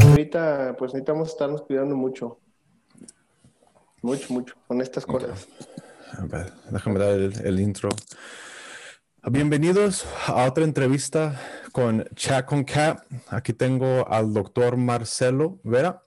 [0.00, 2.38] Ahorita pues necesitamos estarnos cuidando mucho.
[4.02, 5.48] Mucho, mucho, con estas cosas.
[6.70, 7.88] déjame dar el, intro.
[9.28, 11.40] Bienvenidos a otra entrevista
[11.72, 13.04] con Chat con Cat.
[13.28, 16.04] Aquí tengo al doctor Marcelo Vera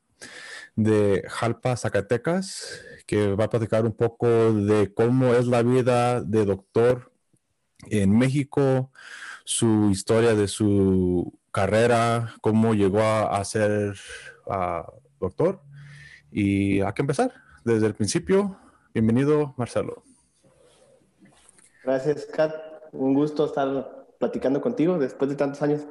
[0.77, 6.45] de Jalpa, Zacatecas, que va a platicar un poco de cómo es la vida de
[6.45, 7.10] doctor
[7.89, 8.91] en México,
[9.43, 13.95] su historia de su carrera, cómo llegó a, ser
[15.19, 15.61] doctor.
[16.31, 17.33] Y hay que empezar
[17.63, 18.57] desde el principio.
[18.93, 20.03] Bienvenido, Marcelo.
[21.83, 22.53] Gracias, Kat.
[22.91, 25.81] Un gusto estar platicando contigo después de tantos años.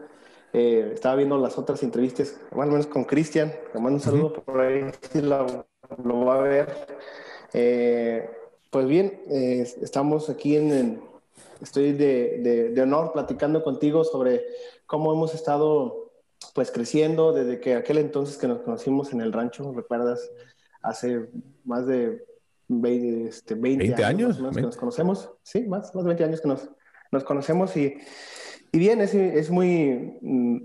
[0.52, 3.52] Eh, estaba viendo las otras entrevistas, más o menos con Cristian.
[3.72, 5.66] Le mando un saludo por ahí, si lo,
[6.26, 6.68] va a ver.
[7.52, 8.28] Eh,
[8.70, 11.00] pues bien, eh, estamos aquí en,
[11.60, 14.44] estoy de, de, honor platicando contigo sobre
[14.86, 16.12] cómo hemos estado
[16.54, 20.30] pues creciendo desde que aquel entonces que nos conocimos en el rancho, ¿recuerdas?
[20.82, 21.28] Hace
[21.64, 22.24] más de
[22.68, 26.70] 20, este, 20, años, que nos conocemos, sí, más, más de 20 años que nos,
[27.12, 27.94] nos conocemos y,
[28.72, 30.62] y bien, es, es muy, mm,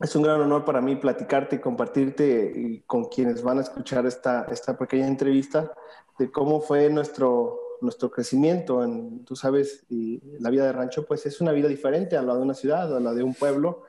[0.00, 4.06] es un gran honor para mí platicarte y compartirte y con quienes van a escuchar
[4.06, 5.72] esta, esta pequeña entrevista
[6.18, 11.26] de cómo fue nuestro, nuestro crecimiento, en, tú sabes, y la vida de rancho, pues
[11.26, 13.82] es una vida diferente a la de una ciudad, a la de un pueblo.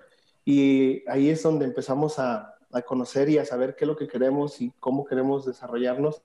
[0.44, 4.08] Y ahí es donde empezamos a, a conocer y a saber qué es lo que
[4.08, 6.24] queremos y cómo queremos desarrollarnos.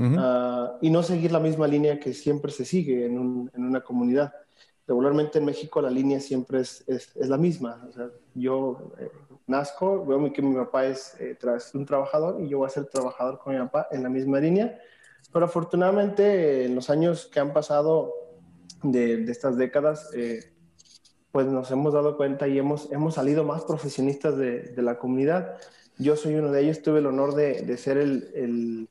[0.00, 3.80] Ah, y no seguir la misma línea que siempre se sigue en, un, en una
[3.80, 4.32] comunidad.
[4.86, 7.84] Regularmente en México la línea siempre es, es, es la misma.
[7.88, 9.10] O sea, yo eh,
[9.48, 11.36] nazco, veo que mi papá es eh,
[11.74, 14.78] un trabajador y yo voy a ser trabajador con mi papá en la misma línea
[15.32, 18.12] pero afortunadamente en los años que han pasado
[18.82, 20.52] de, de estas décadas, eh,
[21.32, 25.56] pues nos hemos dado cuenta y hemos, hemos salido más profesionistas de, de, la comunidad.
[25.98, 28.88] Yo soy uno de ellos, tuve el honor de, de ser el, el,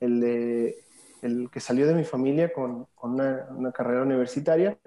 [0.00, 0.74] el,
[1.22, 4.78] el, que salió de mi familia con, con una, una, carrera universitaria.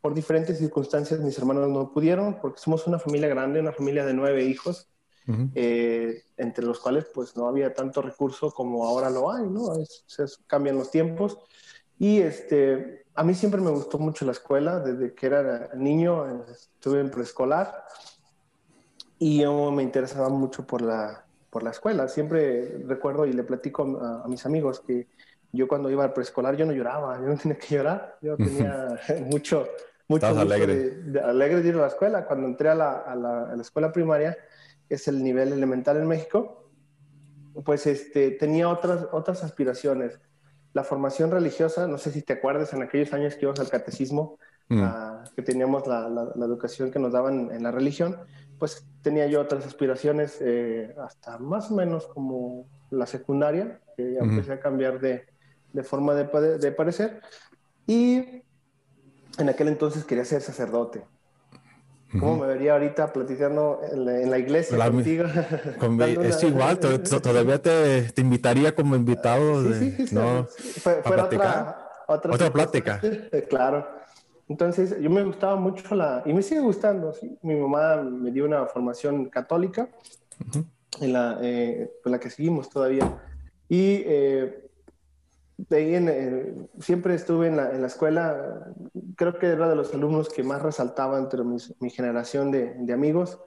[0.00, 4.14] Por diferentes circunstancias mis hermanos no pudieron, porque somos una familia grande, una familia de
[4.14, 4.90] nueve hijos,
[5.54, 9.72] eh, entre los cuales pues no había tanto recurso como ahora lo hay, ¿no?
[10.06, 11.38] se cambian los tiempos.
[11.98, 17.00] Y este, a mí siempre me gustó mucho la escuela, desde que era niño estuve
[17.00, 17.84] en preescolar
[19.18, 22.08] y yo me interesaba mucho por la, por la escuela.
[22.08, 25.08] Siempre recuerdo y le platico a, mis amigos que
[25.52, 28.98] yo cuando iba al preescolar yo no lloraba, yo no tenía que llorar, yo tenía
[29.26, 29.68] mucho,
[30.08, 30.74] mucho alegre.
[30.74, 32.24] De, alegre de ir a la escuela.
[32.24, 34.38] Cuando entré a la, a la, a la escuela primaria,
[34.90, 36.68] es el nivel elemental en México,
[37.64, 40.20] pues este, tenía otras, otras aspiraciones.
[40.72, 44.38] La formación religiosa, no sé si te acuerdas en aquellos años que íbamos al catecismo,
[44.68, 44.82] mm.
[44.82, 48.16] Ah, que teníamos la, la, educación que nos daban en la religión,
[48.58, 54.20] pues tenía yo otras aspiraciones eh, hasta más o menos como la secundaria, que ya
[54.20, 55.26] empecé a cambiar de,
[55.72, 57.20] de forma de, de parecer.
[57.86, 58.42] Y
[59.38, 61.04] en aquel entonces quería ser sacerdote.
[62.18, 65.24] ¿Cómo me vería ahorita platicando en la, iglesia contigo?
[66.22, 69.62] Es igual, todavía te, te, invitaría como invitado.
[69.74, 70.14] Sí, sí, sí.
[70.14, 70.46] ¿no?
[70.46, 73.00] Fue, otra, otra, otra plática.
[73.48, 73.86] claro.
[74.48, 77.38] Entonces, yo me gustaba mucho la, y me sigue gustando, ¿sí?
[77.42, 79.88] Mi mamá me dio una formación católica,
[81.00, 83.04] en la, eh, con la que seguimos todavía.
[83.68, 84.69] Y eh,
[85.68, 88.72] de ahí en, siempre estuve en la, en la, escuela,
[89.16, 93.38] creo que era de los alumnos que más resaltaba entre mi generación de, de amigos.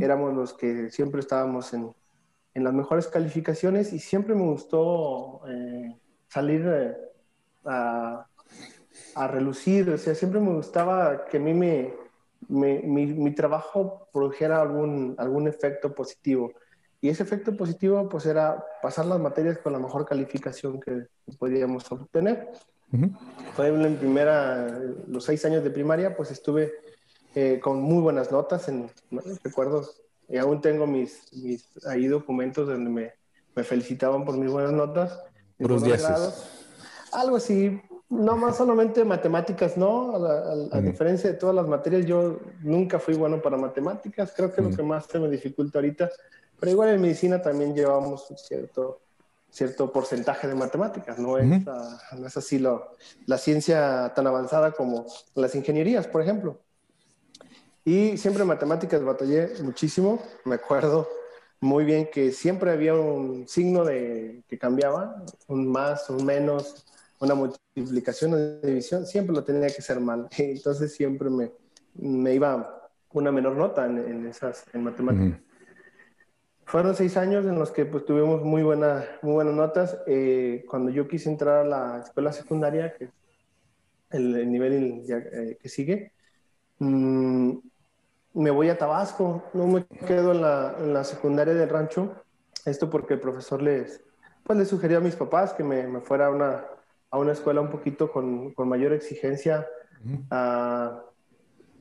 [0.00, 1.94] Éramos los que siempre estábamos en,
[2.54, 5.96] en, las mejores calificaciones y siempre me gustó eh,
[6.28, 6.96] salir eh,
[7.64, 8.26] a,
[9.14, 11.94] a, relucir, o sea, siempre me gustaba que a mí me,
[12.48, 16.52] me mi, mi, trabajo produjera algún, algún efecto positivo.
[17.06, 21.06] Y ese efecto positivo pues era pasar las materias con la mejor calificación que
[21.38, 22.50] podíamos obtener.
[23.54, 26.72] Por ejemplo, en primera, los seis años de primaria, pues estuve
[27.36, 28.90] eh, con muy buenas notas, en
[29.44, 29.88] recuerdo,
[30.28, 33.12] y aún tengo mis, mis ahí documentos donde me,
[33.54, 35.16] me felicitaban por mis buenas notas.
[35.58, 35.84] Puros.
[37.12, 40.12] Algo así, no más solamente matemáticas, ¿no?
[40.72, 44.70] A, diferencia de todas las materias, yo nunca fui bueno para matemáticas, creo que lo
[44.70, 46.10] que más se me dificulta ahorita
[46.58, 49.00] pero igual en medicina también llevamos cierto,
[49.50, 55.06] cierto porcentaje de matemáticas, no es, no es así lo, la ciencia tan avanzada como
[55.34, 56.60] las ingenierías, por ejemplo.
[57.84, 61.08] Y siempre en matemáticas batallé muchísimo, me acuerdo
[61.60, 66.84] muy bien que siempre había un signo de, que cambiaba, un más, un menos,
[67.20, 70.28] una multiplicación o división, siempre lo tenía que ser mal.
[70.36, 71.52] Entonces siempre me,
[71.94, 75.40] me iba una menor nota en, esas, en matemáticas.
[76.66, 79.98] Fueron seis años en los que pues, tuvimos muy, buena, muy buenas notas.
[80.08, 83.10] Eh, cuando yo quise entrar a la escuela secundaria, que es
[84.10, 86.12] el, nivel eh, que sigue,
[86.80, 87.52] mm,
[88.34, 92.16] me voy a Tabasco, no me quedo en la, en la, secundaria del rancho.
[92.64, 94.02] Esto porque el profesor les,
[94.42, 96.64] pues, le sugirió a mis papás que me, me fuera a una,
[97.10, 99.64] a una escuela un poquito con, con mayor exigencia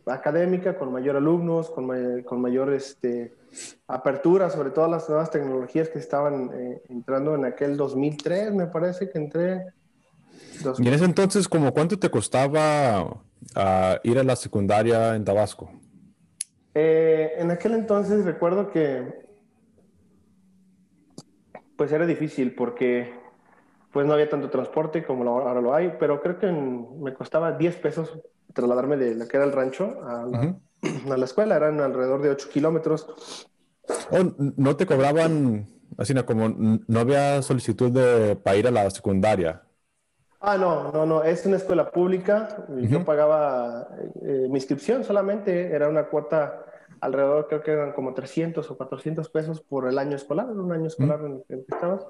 [0.07, 3.33] académica, con mayor alumnos, con, con mayor este,
[3.87, 9.09] apertura sobre todas las nuevas tecnologías que estaban eh, entrando en aquel 2003, me parece
[9.09, 9.65] que entré.
[10.77, 13.21] Y en ese entonces, ¿como cuánto te costaba
[13.55, 15.71] ah, ir a la secundaria en Tabasco?
[16.73, 19.25] Eh, en aquel entonces recuerdo que
[21.77, 23.13] pues era difícil porque
[23.91, 27.75] pues no había tanto transporte como ahora lo hay, pero creo que me costaba 10
[27.77, 28.19] pesos
[28.55, 33.47] trasladarme de la que era el rancho a la, escuela, eran alrededor de 8 kilómetros.
[34.09, 35.67] Oh, ¿No te cobraban,
[35.97, 39.61] así como no había solicitud de, para ir a la secundaria?
[40.39, 43.87] Ah, no, no, no, es una escuela pública, yo pagaba
[44.21, 46.65] eh, mi inscripción solamente, era una cuota
[47.01, 50.87] alrededor, creo que eran como 300 o 400 pesos por el año escolar, un año
[50.87, 52.05] escolar en el que estabas.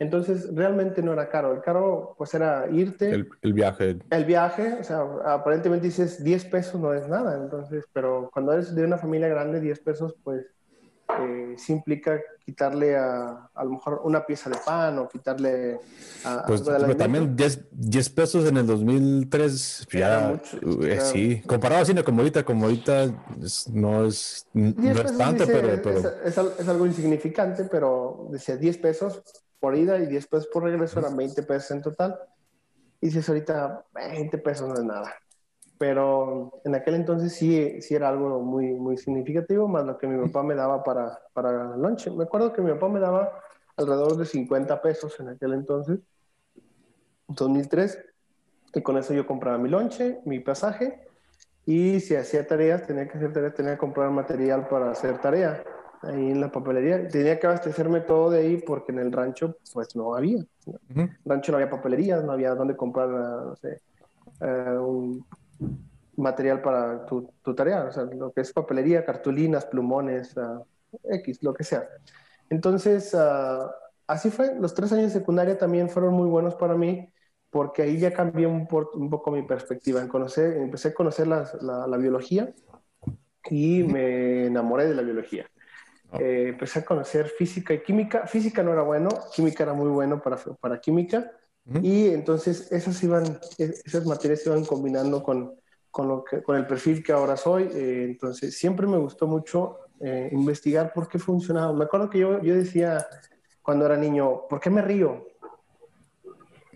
[0.00, 1.52] Entonces, realmente no era caro.
[1.52, 3.10] El caro, pues, era irte.
[3.10, 3.98] El, viaje.
[4.10, 7.36] El viaje, o sea, aparentemente dices 10 pesos no es nada.
[7.36, 10.46] Entonces, pero cuando eres de una familia grande, 10 pesos, pues,
[11.20, 15.78] eh, sí implica quitarle a, a lo mejor una pieza de pan o quitarle
[16.22, 21.94] a, pues, pero también 10, pesos en el 2003 ya mucho, eh, sí comparado así
[22.02, 23.06] como ahorita como ahorita
[23.72, 25.98] no es no es tanto pero, pero...
[26.24, 29.22] Es, es, algo insignificante pero decía 10 pesos
[29.60, 32.18] por ida y 10 pesos por regreso, eran 20 pesos en total.
[33.00, 35.14] Y dices ahorita, 20 pesos no es nada.
[35.78, 40.26] Pero en aquel entonces sí, sí era algo muy, muy significativo, más lo que mi
[40.26, 42.10] papá me daba para, para lunch.
[42.10, 43.32] Me acuerdo que mi papá me daba
[43.76, 46.00] alrededor de 50 pesos en aquel entonces,
[47.28, 48.04] 2003,
[48.74, 51.06] y con eso yo compraba mi lonche, mi pasaje,
[51.64, 55.62] y si hacía tareas, tenía que hacer tareas, tenía que comprar material para hacer tarea
[56.02, 57.08] ahí en la papelería.
[57.08, 60.38] Tenía que abastecerme todo de ahí porque en el rancho pues no había.
[60.88, 63.80] En el rancho no había papelerías, no había dónde comprar, no sé,
[64.40, 65.24] un
[66.16, 70.64] material para tu, tu, tarea, o sea, lo que es papelería, cartulinas, plumones, uh,
[71.04, 71.88] X, lo que sea.
[72.50, 73.70] Entonces, uh,
[74.06, 74.54] así fue.
[74.58, 77.12] Los tres años de secundaria también fueron muy buenos para mí
[77.50, 80.00] porque ahí ya cambié un, un poco mi perspectiva.
[80.00, 82.52] En conocer, empecé a conocer la, la, la biología
[83.50, 85.46] y me enamoré de la biología.
[86.14, 88.26] Eh, empecé a conocer física y química.
[88.26, 91.32] Física no era bueno, química era muy bueno para, para química.
[91.82, 95.54] Y entonces esas, iban, e, esas materias se iban combinando con,
[95.90, 97.64] con, lo que, con el perfil que ahora soy.
[97.74, 101.74] Eh, entonces siempre me gustó mucho eh, investigar por qué funcionaba.
[101.74, 103.06] Me acuerdo que yo, yo decía
[103.60, 105.26] cuando era niño, ¿por qué me río?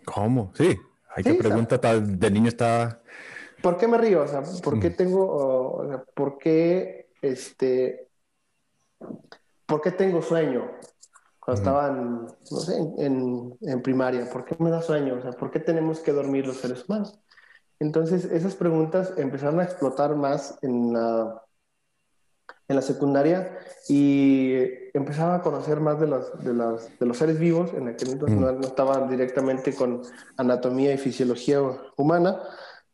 [0.04, 0.52] ¿Cómo?
[0.54, 0.76] Sí,
[1.14, 3.00] hay que preguntar, de niño está...
[3.62, 4.24] ¿Por qué me río?
[4.24, 8.10] O sea, ¿por qué tengo, o sea, por qué este,
[9.66, 10.70] ¿por qué tengo sueño?
[11.40, 15.16] Cuando estaba en, no sé, en, en, primaria, ¿por qué me da sueño?
[15.18, 17.18] O sea, ¿por qué tenemos que dormir los seres humanos?
[17.80, 21.42] Entonces, esas preguntas empezaron a explotar más en la,
[22.68, 24.54] en la secundaria y
[24.94, 28.38] empezaba a conocer más de los, de los, de los seres vivos, en aquel entonces
[28.38, 30.02] no, estaba directamente con
[30.36, 31.60] anatomía y fisiología
[31.96, 32.40] humana,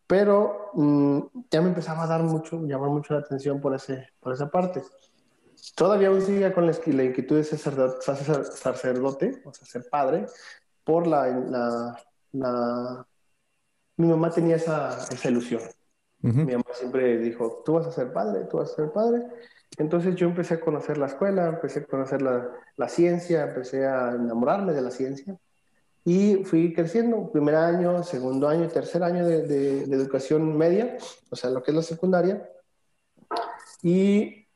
[0.06, 1.18] pero mm,
[1.50, 4.82] ya me empezaba a dar mucho, llamar mucho la atención por, ese, por esa parte.
[5.74, 10.26] Todavía aún sigue con la, inquietud de ser sacerdote, o sea, ser padre,
[10.84, 11.96] por la,
[12.32, 13.06] la,
[13.96, 15.62] Mi mamá tenía esa, esa ilusión.
[16.20, 19.24] Mi mamá siempre dijo, tú vas a ser padre, tú vas a ser padre.
[19.76, 24.12] Entonces yo empecé a conocer la escuela, empecé a conocer la, la ciencia, empecé a
[24.12, 25.38] enamorarme de la ciencia
[26.04, 30.96] y fui creciendo, primer año, segundo año, tercer año de, de, de, educación media,
[31.30, 32.50] o sea, lo que es la secundaria.
[33.82, 34.47] Y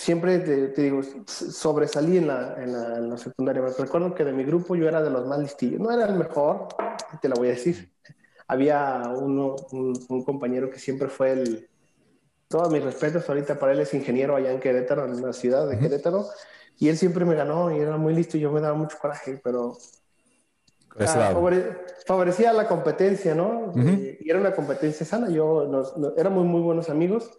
[0.00, 3.60] siempre te, digo, sobresalí en la, en, la, secundaria.
[3.60, 5.78] Me recuerdo que de mi grupo yo era de los más listillos.
[5.78, 6.68] No era el mejor,
[7.20, 7.92] te lo voy a decir.
[8.48, 11.68] Había uno, un, compañero que siempre fue el...
[12.48, 15.78] Todos mis respetos, ahorita para él es ingeniero allá en Querétaro, en la ciudad de
[15.78, 16.26] Querétaro,
[16.78, 19.40] y él siempre me ganó y era muy listo y yo me daba mucho coraje,
[19.44, 19.76] pero
[20.98, 21.32] ah,
[22.06, 23.72] favorecía la competencia, ¿no?
[23.76, 27.30] y, era una competencia sana, yo nos, éramos muy buenos amigos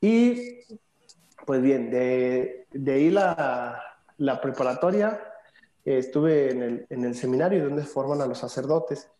[0.00, 0.60] y
[1.44, 3.82] pues bien, de, de ahí la,
[4.18, 5.20] la preparatoria,
[5.84, 9.10] estuve en el, en el, seminario donde forman a los sacerdotes.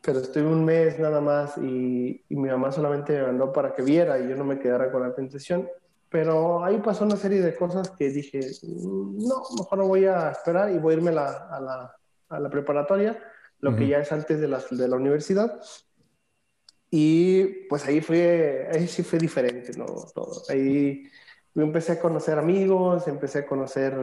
[0.00, 3.82] pero estuve un mes nada más y, y, mi mamá solamente me mandó para que
[3.82, 5.68] viera y yo no me quedara con la tentación.
[6.08, 10.30] Pero ahí pasó una serie de cosas que dije, mm, no, mejor no voy a
[10.30, 11.96] esperar y voy a irme la, a, la,
[12.28, 13.18] a, la, preparatoria,
[13.60, 15.60] lo que ya es antes de la, de la universidad.
[16.90, 19.86] Y pues ahí fue, ahí sí fue diferente, ¿no?
[20.12, 20.42] Todo.
[20.48, 21.04] Ahí
[21.54, 23.94] me empecé a conocer amigos, empecé a conocer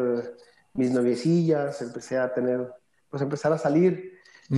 [0.74, 2.68] mis noviecillas, empecé a tener,
[3.10, 4.14] pues empezar a salir.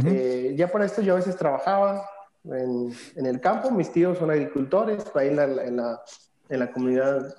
[0.05, 2.07] eh, ya para esto yo a veces trabajaba
[2.45, 6.01] en, en, el campo, mis tíos son agricultores, ahí en la, en la,
[6.47, 7.35] en la comunidad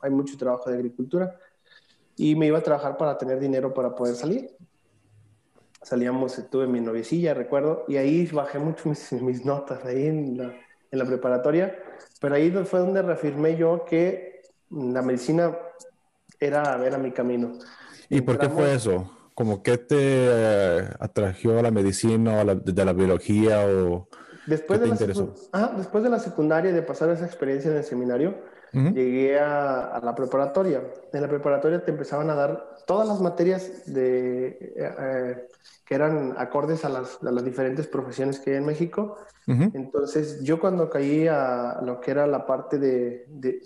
[0.00, 1.38] hay mucho trabajo de agricultura
[2.16, 4.54] y me iba a trabajar para tener dinero para poder salir
[5.84, 10.44] salíamos, tuve mi noviecilla, recuerdo, y ahí bajé mucho mis, mis notas, ahí en la,
[10.90, 11.78] en la, preparatoria,
[12.20, 14.33] pero ahí fue donde reafirmé yo que
[14.74, 15.56] la medicina
[16.40, 17.58] era, era mi camino.
[18.08, 19.10] ¿Y por qué fue eso?
[19.34, 24.08] ¿Como qué te eh, atrajo a la medicina o a la, de la biología o
[24.46, 25.34] después de te la interesó?
[25.52, 28.36] Ajá, después de la secundaria de pasar esa experiencia en el seminario,
[28.74, 28.92] uh -huh.
[28.92, 30.82] llegué a, a, la preparatoria.
[31.12, 35.48] En la preparatoria te empezaban a dar todas las materias de, eh, eh,
[35.84, 39.16] que eran acordes a las, a las, diferentes profesiones que hay en México.
[39.46, 39.70] Uh -huh.
[39.74, 43.60] Entonces, yo cuando caí a lo que era la parte de, de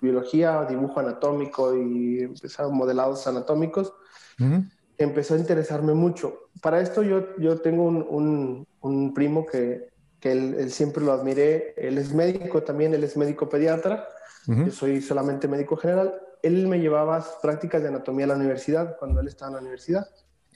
[0.00, 3.92] biología, dibujo anatómico y empezaron modelados anatómicos,
[4.40, 4.70] uh -huh.
[4.98, 6.48] empezó a interesarme mucho.
[6.62, 11.12] Para esto yo, yo tengo un, un, un primo que, que él, él, siempre lo
[11.12, 11.74] admiré.
[11.76, 14.08] Él es médico también, él es médico pediatra.
[14.46, 14.66] Uh -huh.
[14.66, 16.20] Yo soy solamente médico general.
[16.42, 20.06] Él me llevaba prácticas de anatomía a la universidad cuando él estaba en la universidad.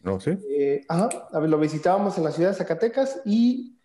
[0.03, 0.39] ¿No, sí?
[0.49, 3.79] Eh, ajá, a ver, lo visitábamos en la ciudad de Zacatecas y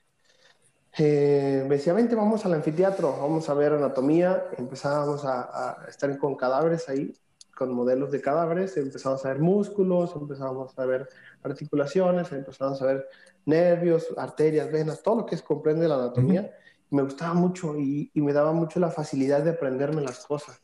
[0.97, 4.45] eh, me decía, vente, vamos al anfiteatro, vamos a ver anatomía.
[4.57, 7.13] Empezábamos a, a, estar con cadáveres ahí,
[7.55, 11.09] con modelos de cadáveres, empezamos a ver músculos, empezamos a ver
[11.43, 13.07] articulaciones, empezamos a ver
[13.45, 16.41] nervios, arterias, venas, todo lo que es comprende la anatomía.
[16.41, 16.51] Uh -huh.
[16.91, 20.61] Me gustaba mucho y, y, me daba mucho la facilidad de aprenderme las cosas.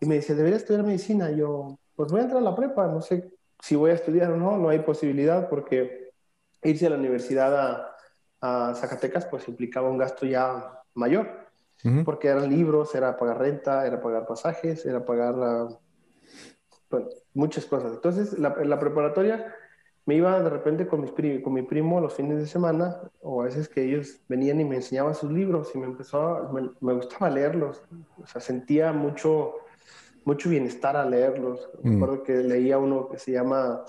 [0.00, 1.30] Y me decía, debería estudiar medicina.
[1.30, 4.36] Yo, pues voy a entrar a la prepa, no sé si voy a estudiar o
[4.36, 6.12] no, no hay posibilidad porque
[6.62, 7.96] irse a la universidad a,
[8.40, 11.26] a Zacatecas pues implicaba un gasto ya mayor,
[11.84, 12.04] uh -huh.
[12.04, 15.78] porque eran libros, era pagar renta, era pagar pasajes, era pagar uh,
[16.90, 17.92] bueno, muchas cosas.
[17.92, 19.54] Entonces, la, la preparatoria
[20.06, 21.10] me iba de repente con, mis
[21.42, 24.76] con mi primo los fines de semana, o a veces que ellos venían y me
[24.76, 27.82] enseñaban sus libros y me empezó, a, me, me, gustaba leerlos,
[28.22, 29.54] o sea, sentía mucho,
[30.24, 31.68] mucho bienestar al leerlos.
[31.82, 31.94] Mm.
[31.94, 33.82] Recuerdo que leía uno que se llama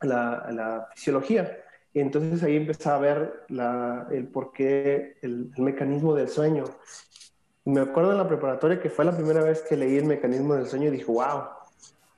[0.00, 6.14] La, la Fisiología, y entonces ahí empecé a ver la, el porqué, el, el mecanismo
[6.14, 6.64] del sueño.
[7.66, 10.54] Y me acuerdo en la preparatoria que fue la primera vez que leí el mecanismo
[10.54, 11.42] del sueño y dije, wow,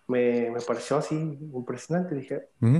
[0.07, 1.17] me, me pareció así
[1.53, 2.15] impresionante.
[2.15, 2.79] Dije, mm.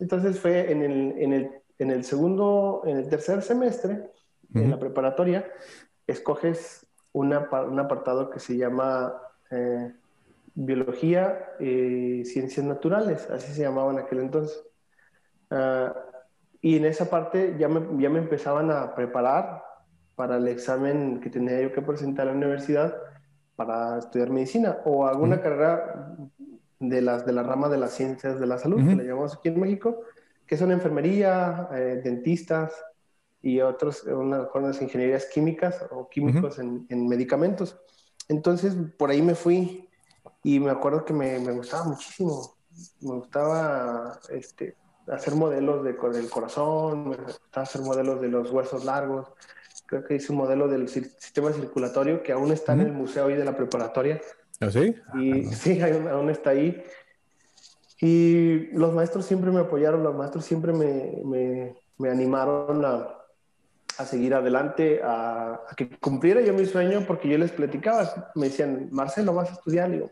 [0.00, 4.62] Entonces fue en el, en, el, en el segundo, en el tercer semestre, uh -huh.
[4.62, 5.44] en la preparatoria,
[6.06, 9.14] escoges una, un apartado que se llama
[9.50, 9.92] eh,
[10.54, 14.62] Biología y Ciencias Naturales, así se llamaba en aquel entonces.
[15.50, 15.92] Uh,
[16.60, 19.62] y en esa parte ya me, ya me empezaban a preparar
[20.14, 22.96] para el examen que tenía yo que presentar a la universidad
[23.56, 25.42] para estudiar medicina o alguna uh -huh.
[25.42, 26.16] carrera
[26.88, 28.88] de, las, de la rama de las ciencias de la salud, uh -huh.
[28.90, 30.00] que le llamamos aquí en México,
[30.46, 32.72] que son enfermería, eh, dentistas
[33.42, 36.64] y otros, unas, unas ingenierías químicas o químicos uh -huh.
[36.64, 37.76] en, en, medicamentos.
[38.28, 39.88] Entonces, por ahí me fui
[40.42, 42.54] y me acuerdo que me, me gustaba muchísimo.
[43.00, 44.76] Me gustaba este,
[45.06, 49.28] hacer modelos de, del corazón, me gustaba hacer modelos de los huesos largos.
[49.86, 52.80] Creo que hice un modelo del sistema circulatorio que aún está uh -huh.
[52.80, 54.20] en el museo hoy de la preparatoria.
[54.60, 54.94] ¿Ah, sí?
[55.14, 56.82] Y sí, aún está ahí.
[58.00, 63.08] Y los maestros siempre me apoyaron, los maestros siempre me, me, me animaron a,
[63.98, 68.48] a, seguir adelante, a, a, que cumpliera yo mi sueño, porque yo les platicaba, me
[68.48, 69.94] decían, Marcelo, ¿vas a estudiar?
[69.94, 70.10] Y yo,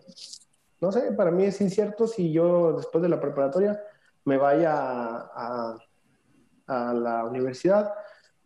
[0.80, 3.80] no sé, para mí es incierto si yo después de la preparatoria
[4.24, 5.76] me vaya a,
[6.66, 7.92] a la universidad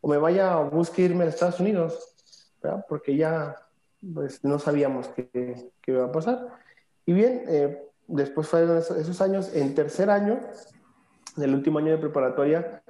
[0.01, 2.15] o me vaya o busque irme a Estados Unidos,
[2.63, 2.85] ¿verdad?
[2.89, 3.57] porque ya
[4.01, 5.29] pues no sabíamos qué,
[5.81, 6.47] qué, iba a pasar.
[7.05, 10.41] Y bien, eh, después fueron esos, esos, años, en tercer año,
[11.37, 12.83] en el último año de preparatoria,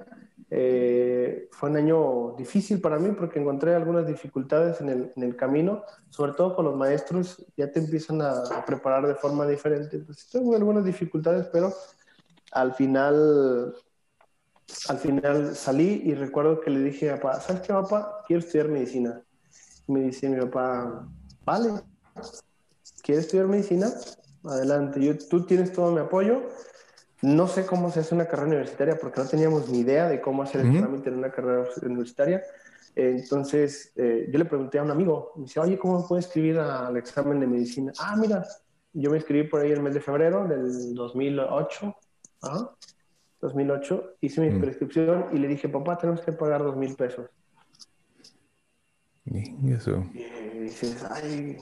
[0.49, 5.35] eh, fue un año difícil para mí porque encontré algunas dificultades en el, en el,
[5.35, 9.99] camino, sobre todo con los maestros, ya te empiezan a, a preparar de forma diferente.
[9.99, 11.73] Pues tengo algunas dificultades, pero
[12.51, 13.75] al final,
[14.87, 18.23] al final salí y recuerdo que le dije a papá, ¿sabes qué, papá?
[18.25, 19.21] Quiero estudiar medicina
[19.87, 21.07] me dice mi papá,
[21.45, 21.69] vale,
[23.03, 23.87] ¿quieres estudiar medicina?
[24.43, 26.43] Adelante, yo, tú tienes todo mi apoyo,
[27.23, 30.43] No sé cómo se hace una carrera universitaria porque no teníamos ni idea de cómo
[30.43, 32.43] hacer el trámite en una carrera universitaria.
[32.95, 36.95] Entonces, eh, yo le pregunté a un amigo, me dice, oye, ¿cómo puedo escribir al
[36.95, 37.91] examen de medicina?
[37.99, 38.45] Ah, mira,
[38.93, 41.95] yo me inscribí por ahí el mes de febrero del 2008.
[42.43, 42.71] Ajá,
[43.41, 44.15] 2008.
[44.21, 44.61] Hice mi Mm.
[44.61, 47.27] prescripción y le dije, papá, tenemos que pagar dos mil pesos.
[49.31, 50.03] Y eso.
[50.13, 51.57] Y dices, ay,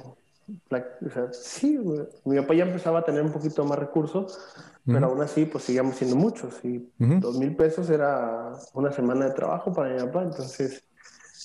[0.69, 1.77] la- o sea, sí,
[2.25, 4.39] mi papá ya empezaba a tener un poquito más recursos,
[4.85, 6.63] pero aún así, pues seguíamos siendo muchos.
[6.63, 10.23] Y dos mil pesos era una semana de trabajo para mi papá.
[10.23, 10.83] Entonces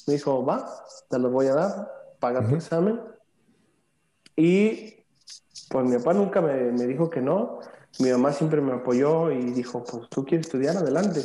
[0.07, 0.67] me dijo, va,
[1.09, 3.00] te los voy a dar, paga tu examen.
[4.37, 5.05] Y
[5.71, 7.61] pues mi papá nunca me, me dijo que no.
[7.99, 11.21] Mi mamá siempre me apoyó y dijo, pues tú quieres estudiar, adelante.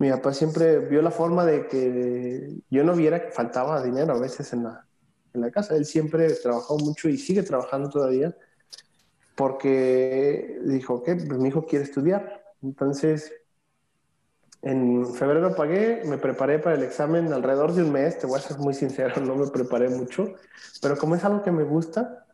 [0.00, 4.18] Mi papá siempre vio la forma de que yo no viera que faltaba dinero a
[4.18, 4.86] veces en la,
[5.34, 5.76] en la casa.
[5.76, 8.34] Él siempre trabajó mucho y sigue trabajando todavía
[9.34, 12.42] porque dijo, ok, pues mi hijo quiere estudiar.
[12.62, 13.30] Entonces,
[14.62, 18.42] en febrero pagué, me preparé para el examen alrededor de un mes, te voy a
[18.42, 20.32] ser muy sincero, no me preparé mucho,
[20.80, 22.26] pero como es algo que me gusta...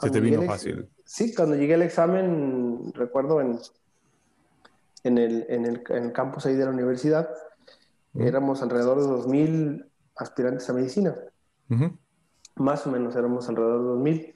[0.00, 0.88] Se te vino fácil.
[1.04, 3.60] Sí, cuando llegué al examen, recuerdo en,
[5.04, 7.28] en, el, en, el, en el campus ahí de la universidad,
[8.14, 11.14] éramos alrededor de 2.000 aspirantes a medicina,
[12.56, 14.34] más o menos éramos alrededor de 2.000.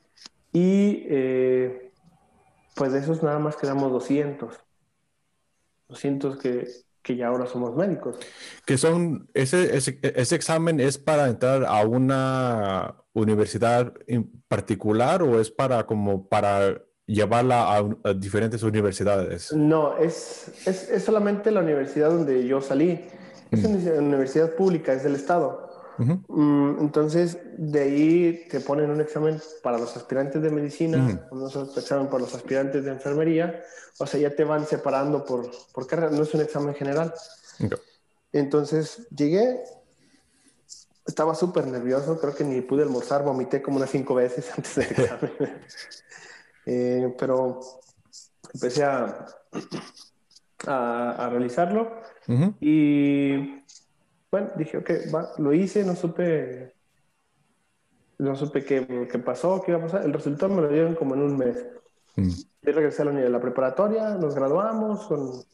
[0.53, 1.93] Y eh,
[2.75, 4.59] pues de esos nada más quedamos 200.
[5.89, 6.67] 200 que,
[7.03, 8.19] que ya ahora somos médicos.
[8.65, 15.41] Que son, ese, ese, ese examen es para entrar a una universidad en particular o
[15.41, 19.53] es para como para llevarla a, a diferentes universidades?
[19.53, 23.05] No, es, es, es solamente la universidad donde yo salí.
[23.51, 25.71] Es una universidad pública, es del Estado.
[25.99, 26.21] Ujú.
[26.29, 30.99] Mm, Entonces, de ahí te ponen un examen para los aspirantes de medicina,
[31.31, 31.43] Ujú.
[31.45, 33.63] un examen para los aspirantes de enfermería.
[33.99, 37.15] O sea, ya te van separando por, por carrera, no es un examen general.
[37.65, 37.75] Ok.
[38.33, 39.63] Entonces, llegué,
[41.07, 44.91] estaba súper nervioso, creo que ni pude almorzar, vomité como unas cinco veces antes del
[44.91, 45.33] examen.
[46.69, 47.61] Eh, pero
[48.53, 49.25] empecé a,
[50.67, 52.01] a, a realizarlo.
[52.27, 52.55] Ujú.
[52.61, 53.63] Y
[54.31, 56.75] bueno, dije, ok, va, lo hice, no supe,
[58.19, 60.05] no supe qué, qué pasó, qué iba a pasar.
[60.05, 61.65] El resultado me lo dieron como en un mes.
[62.17, 62.31] Mm.
[62.63, 65.45] Yo regresé a la, a la preparatoria, nos graduamos con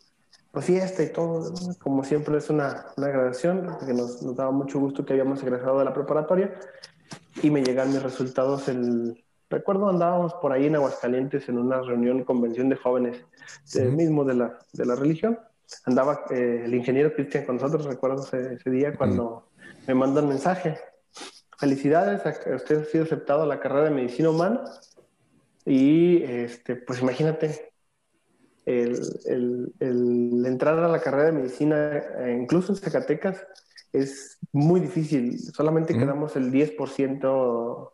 [0.51, 1.53] pues, fiesta y todo.
[1.79, 5.79] Como siempre es una, una graduación, que nos, nos daba mucho gusto que habíamos egresado
[5.79, 6.59] de la preparatoria.
[7.43, 9.23] Y me llegan mis resultados el...
[9.53, 13.23] Recuerdo andábamos por ahí en Aguascalientes en una reunión, convención de jóvenes,
[13.75, 13.97] del Ujú.
[13.97, 15.39] mismo de la, de la religión.
[15.85, 19.49] Andaba eh, el ingeniero Cristian con nosotros, recuerdo ese, ese día cuando
[19.87, 20.79] me mandan mensaje.
[21.59, 24.65] Felicidades, a- usted ha sido aceptado a la carrera de medicina humana.
[25.67, 27.73] Y este, pues imagínate,
[28.65, 33.47] el, el- el entrar a la carrera de medicina, eh, incluso en Zacatecas,
[33.93, 35.39] es muy difícil.
[35.39, 36.01] Solamente Ujú.
[36.03, 37.92] quedamos el 10%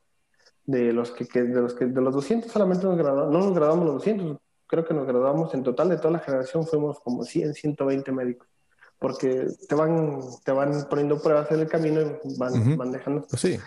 [0.68, 3.54] de los que, que- de los que de los 200 solamente nos graduamos, no nos
[3.54, 7.24] graduamos los 200, creo que nos graduamos en total de toda la generación fuimos como
[7.24, 8.46] 100, 120 médicos.
[8.98, 12.76] Porque te van, te van poniendo pruebas en el camino y van, Ujú.
[12.76, 13.26] van dejando.
[13.30, 13.58] Pues sí.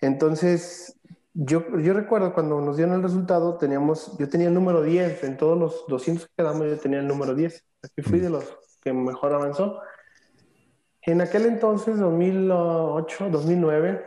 [0.00, 0.96] Entonces,
[1.34, 5.36] yo, yo recuerdo cuando nos dieron el resultado, teníamos, yo tenía el número 10, en
[5.36, 7.64] todos los 200 que quedamos yo tenía el número 10.
[7.82, 8.44] Aquí fui de los
[8.82, 9.80] que mejor avanzó.
[11.02, 14.04] En aquel entonces, 2008, 2009,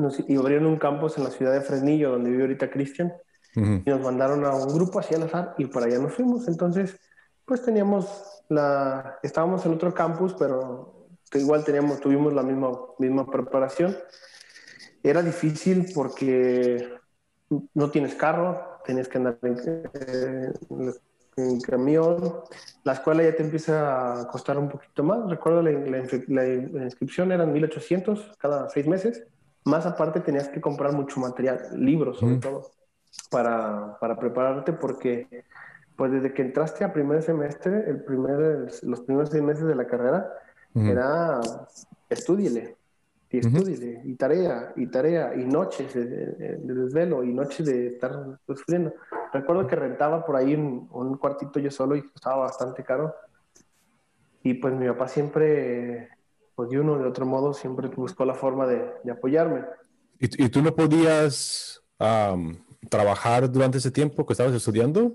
[0.00, 3.12] nos, y abrieron un campus en la ciudad de Fresnillo, donde vive ahorita Cristian,
[3.56, 3.82] Ujú.
[3.84, 6.48] y nos mandaron a un grupo así al azar y por allá nos fuimos.
[6.48, 6.98] Entonces,
[7.44, 13.96] pues teníamos la, estábamos en otro campus, pero igual teníamos, tuvimos la misma, misma preparación.
[15.02, 16.88] Era difícil porque
[17.74, 19.56] no tienes carro, tienes que andar en,
[19.94, 20.52] eh,
[21.36, 22.42] en camión,
[22.84, 25.28] la escuela ya te empieza a costar un poquito más.
[25.28, 29.26] Recuerdo la, la, la inscripción eran 1800 cada seis meses,
[29.64, 32.40] más aparte tenías que comprar mucho material, libros sobre Mm.
[32.40, 32.70] todo,
[33.30, 35.44] para, para prepararte porque
[35.96, 39.86] pues desde que entraste a primer semestre, el primer, los primeros seis meses de la
[39.86, 40.30] carrera,
[40.74, 41.40] era
[42.08, 42.76] estúdiele,
[43.30, 43.48] y Ujú.
[43.48, 48.12] estúdiele, y tarea, y tarea, y noches de, de- de desvelo, y noches de estar
[48.46, 48.94] sufriendo.
[49.32, 53.12] Recuerdo que rentaba por ahí un, un cuartito yo solo y costaba bastante caro.
[54.44, 56.08] Y pues mi papá siempre,
[56.58, 59.64] pues de uno o de otro modo, siempre buscó la forma de, de apoyarme.
[60.18, 62.58] ¿Y, y tú no podías am,
[62.90, 65.14] trabajar durante ese tiempo que estabas estudiando?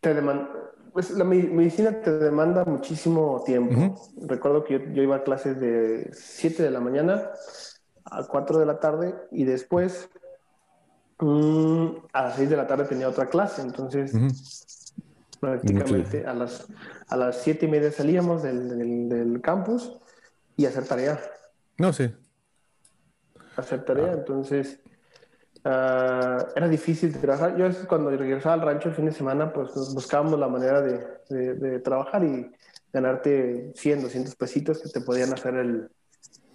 [0.00, 0.50] Te deman-
[0.92, 3.72] pues la me- medicina te demanda muchísimo tiempo.
[3.72, 4.26] Ujú.
[4.26, 7.30] Recuerdo que yo, yo iba a clases de 7 de la mañana
[8.06, 10.10] a 4 de la tarde y después
[11.20, 13.62] mm, a las 6 de la tarde tenía otra clase.
[13.62, 14.26] Entonces, Ujú.
[15.38, 16.26] prácticamente.
[16.26, 16.66] A las,
[17.06, 20.00] a las siete y media salíamos del, del, campus
[20.58, 21.18] y hacer tarea.
[21.78, 22.12] No, sí.
[23.56, 24.80] Hacer tarea, entonces
[25.64, 27.56] ah, era difícil trabajar.
[27.56, 31.78] Yo cuando regresaba al rancho el fin de semana, pues buscábamos la manera de, de,
[31.78, 32.50] trabajar y
[32.92, 35.88] ganarte 100, 200 pesitos que te podían hacer el,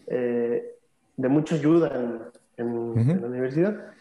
[0.07, 0.75] eh,
[1.15, 2.19] de mucha ayuda en,
[2.57, 3.92] en la universidad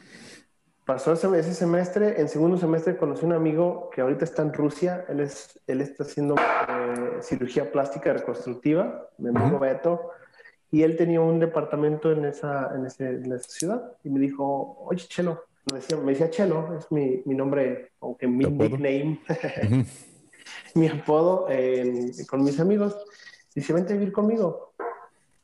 [0.84, 5.04] pasó ese, semestre, en segundo semestre conocí a un amigo que ahorita está en Rusia,
[5.08, 10.10] él, es, él está haciendo eh, cirugía plástica reconstructiva, mi amigo Beto,
[10.70, 14.78] y él tenía un departamento en esa, en, ese, en esa ciudad, y me dijo,
[14.86, 19.20] oye, Chelo, me decía, me decía Chelo, es mi, mi nombre, aunque mi nickname,
[20.74, 21.46] mi apodo
[22.28, 22.96] con mis amigos,
[23.54, 24.74] dice, vente a vivir conmigo,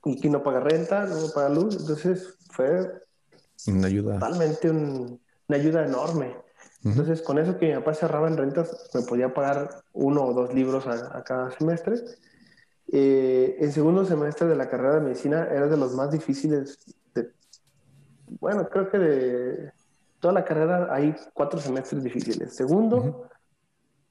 [0.05, 2.91] y que no paga renta, no paga luz, entonces fue
[3.67, 4.15] una ayuda.
[4.15, 6.37] Totalmente un, una ayuda enorme.
[6.85, 10.55] Entonces, con eso que mi papá cerraba en rentas, me podía pagar uno o dos
[10.55, 11.97] libros a, cada semestre.
[12.91, 16.79] Eh, el segundo semestre de la carrera de medicina era de los más difíciles.
[17.15, 17.33] De,
[18.41, 19.73] bueno, creo que de
[20.21, 22.55] toda la carrera hay cuatro semestres difíciles.
[22.55, 23.29] Segundo,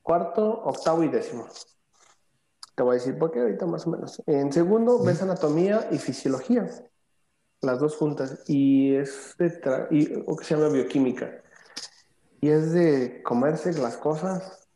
[0.02, 1.48] cuarto, octavo y décimo.
[2.76, 4.22] Te voy a decir por qué ahorita más o menos.
[4.28, 6.70] En segundo, ves anatomía y fisiología
[7.62, 11.42] las dos juntas, y es de, y, o que se llama bioquímica,
[12.42, 14.68] y es de comerse las cosas,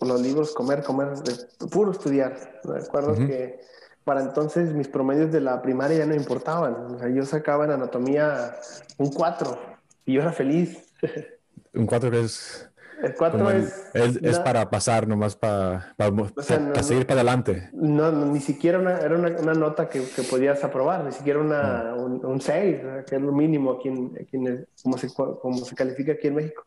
[0.00, 2.60] los libros, comer, comer, de puro estudiar.
[2.64, 3.60] Me acuerdo que
[4.04, 7.72] para entonces mis promedios de la primaria ya no importaban, o sea, yo sacaba en
[7.72, 8.54] anatomía
[8.98, 9.58] un 4
[10.06, 10.92] y yo era feliz.
[11.76, 12.70] Un 4 que es
[13.04, 13.90] el 4 es...
[13.94, 17.70] Es, para pasar, nomás para, para, seguir para adelante.
[17.72, 21.94] No, ni siquiera una, era una, una nota que, que, podías aprobar, ni siquiera una,
[21.94, 26.34] un 6, que es lo mínimo aquí en, como, se, como se califica aquí en
[26.34, 26.64] México.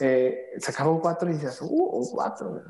[0.00, 2.62] Eh, sacaba un 4 y decías, uh, un 4.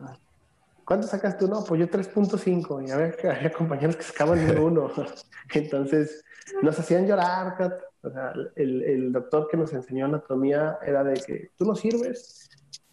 [0.84, 1.48] ¿Cuánto sacas tú?
[1.48, 2.86] No, pues yo 3.5.
[2.86, 4.92] Y había, había compañeros que sacaban un 1.
[5.54, 6.24] Entonces
[6.62, 7.82] nos hacían llorar.
[8.02, 12.48] O sea, el, el doctor que nos enseñó anatomía era de que tú no sirves,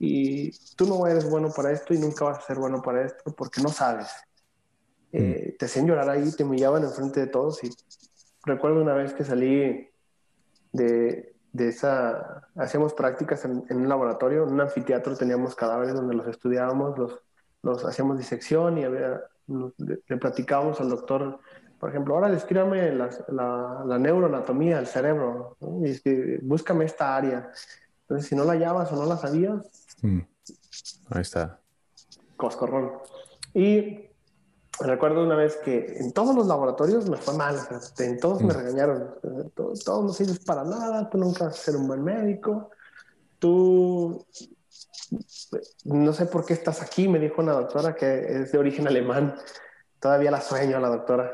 [0.05, 3.33] y tú no eres bueno para esto y nunca vas a ser bueno para esto
[3.33, 4.09] porque no sabes.
[5.13, 5.57] Eh, mm.
[5.57, 7.69] te hacían llorar ahí, te humillaban enfrente de todos y
[8.43, 9.89] recuerdo una vez que salí
[10.73, 16.27] de, de esa, hacíamos prácticas en, un laboratorio, en un anfiteatro teníamos cadáveres donde los
[16.27, 17.21] estudiábamos, los,
[17.61, 19.21] los hacíamos disección y había,
[19.77, 21.39] le, platicábamos al doctor,
[21.79, 23.09] por ejemplo, ahora descríbame la,
[23.85, 27.51] la, neuroanatomía del cerebro, y búscame esta área.
[28.01, 30.19] Entonces, si no la hallabas o no la sabías, Mm.
[31.11, 31.59] Ahí está.
[32.37, 32.91] Coscorrón.
[33.53, 34.09] Y
[34.79, 37.57] recuerdo una vez que en todos los laboratorios me fue mal,
[37.99, 38.57] en todos me mm.
[38.57, 39.15] regañaron,
[39.53, 42.71] todos, no sirves para nada, tú nunca vas a ser un buen médico,
[43.39, 44.25] tú
[45.85, 49.35] no sé por qué estás aquí, me dijo una doctora que es de origen alemán,
[49.99, 51.31] todavía la sueño la doctora.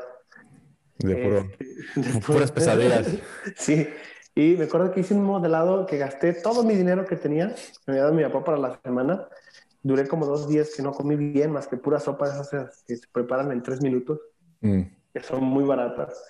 [0.98, 1.48] De, puro,
[1.96, 3.06] de puras pesadillas.
[3.56, 3.88] sí,
[4.34, 7.54] y me acuerdo que hice un modelado que gasté todo mi dinero que tenía,
[7.86, 9.28] me había dado mi papá para la semana.
[9.82, 12.50] Duré como dos días que no comí bien, más que pura sopa esas
[12.86, 14.20] que se preparan en tres minutos,
[14.60, 14.82] mm.
[15.12, 16.22] que son muy baratas.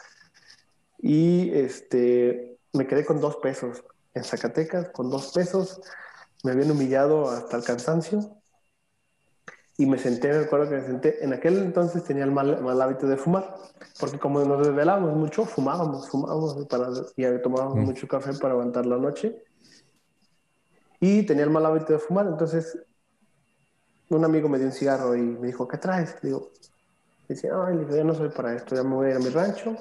[0.98, 3.84] Y este, me quedé con dos pesos
[4.14, 5.80] en Zacatecas, con dos pesos.
[6.44, 8.39] Me habían humillado hasta el cansancio
[9.80, 12.82] y me senté, me acuerdo que me senté, en aquel entonces tenía el mal, mal
[12.82, 13.54] hábito de fumar,
[13.98, 17.84] porque como nos desvelábamos mucho, fumábamos, fumábamos para, y tomábamos mm.
[17.86, 19.42] mucho café para aguantar la noche.
[21.00, 22.78] Y tenía el mal hábito de fumar, entonces
[24.10, 26.14] un amigo me dio un cigarro y me dijo, ¿qué traes?
[26.20, 26.50] Le digo,
[27.26, 29.76] decía, ay, yo no soy para esto, ya me voy a ir a mi rancho,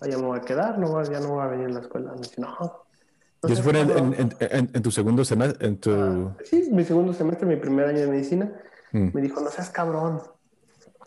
[0.00, 2.12] allá me voy a quedar, no, ya no voy a venir a la escuela.
[2.12, 2.86] Me dice, no,
[3.48, 5.66] ¿Y eso fue en, tu segundo semestre?
[5.66, 5.90] En tu...
[5.90, 8.52] Ah, sí, mi segundo semestre, mi primer año de medicina.
[8.92, 9.08] Mm.
[9.12, 10.22] Me dijo, no seas cabrón.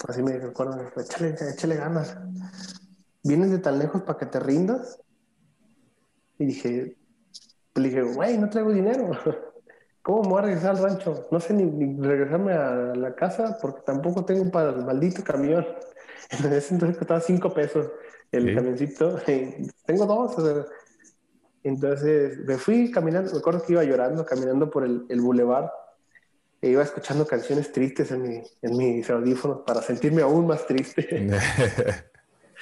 [0.07, 0.51] Así me dijo,
[0.97, 2.17] échale, échale ganas.
[3.23, 4.99] ¿Vienes de tan lejos para que te rindas?
[6.37, 6.97] Y dije,
[7.75, 9.11] le dije, güey, no traigo dinero.
[10.01, 11.27] ¿Cómo me voy a regresar al rancho?
[11.31, 15.65] No sé ni, regresarme a la casa porque tampoco tengo para el maldito camión.
[16.31, 17.87] Entonces, entonces costaba cinco pesos
[18.31, 19.19] el camioncito.
[19.85, 20.37] tengo dos.
[20.37, 20.65] O sea,
[21.69, 25.71] entonces me fui caminando, me acuerdo que iba llorando, caminando por el, el bulevar
[26.61, 31.29] e iba escuchando canciones tristes en, mi, en mis audífonos para sentirme aún más triste.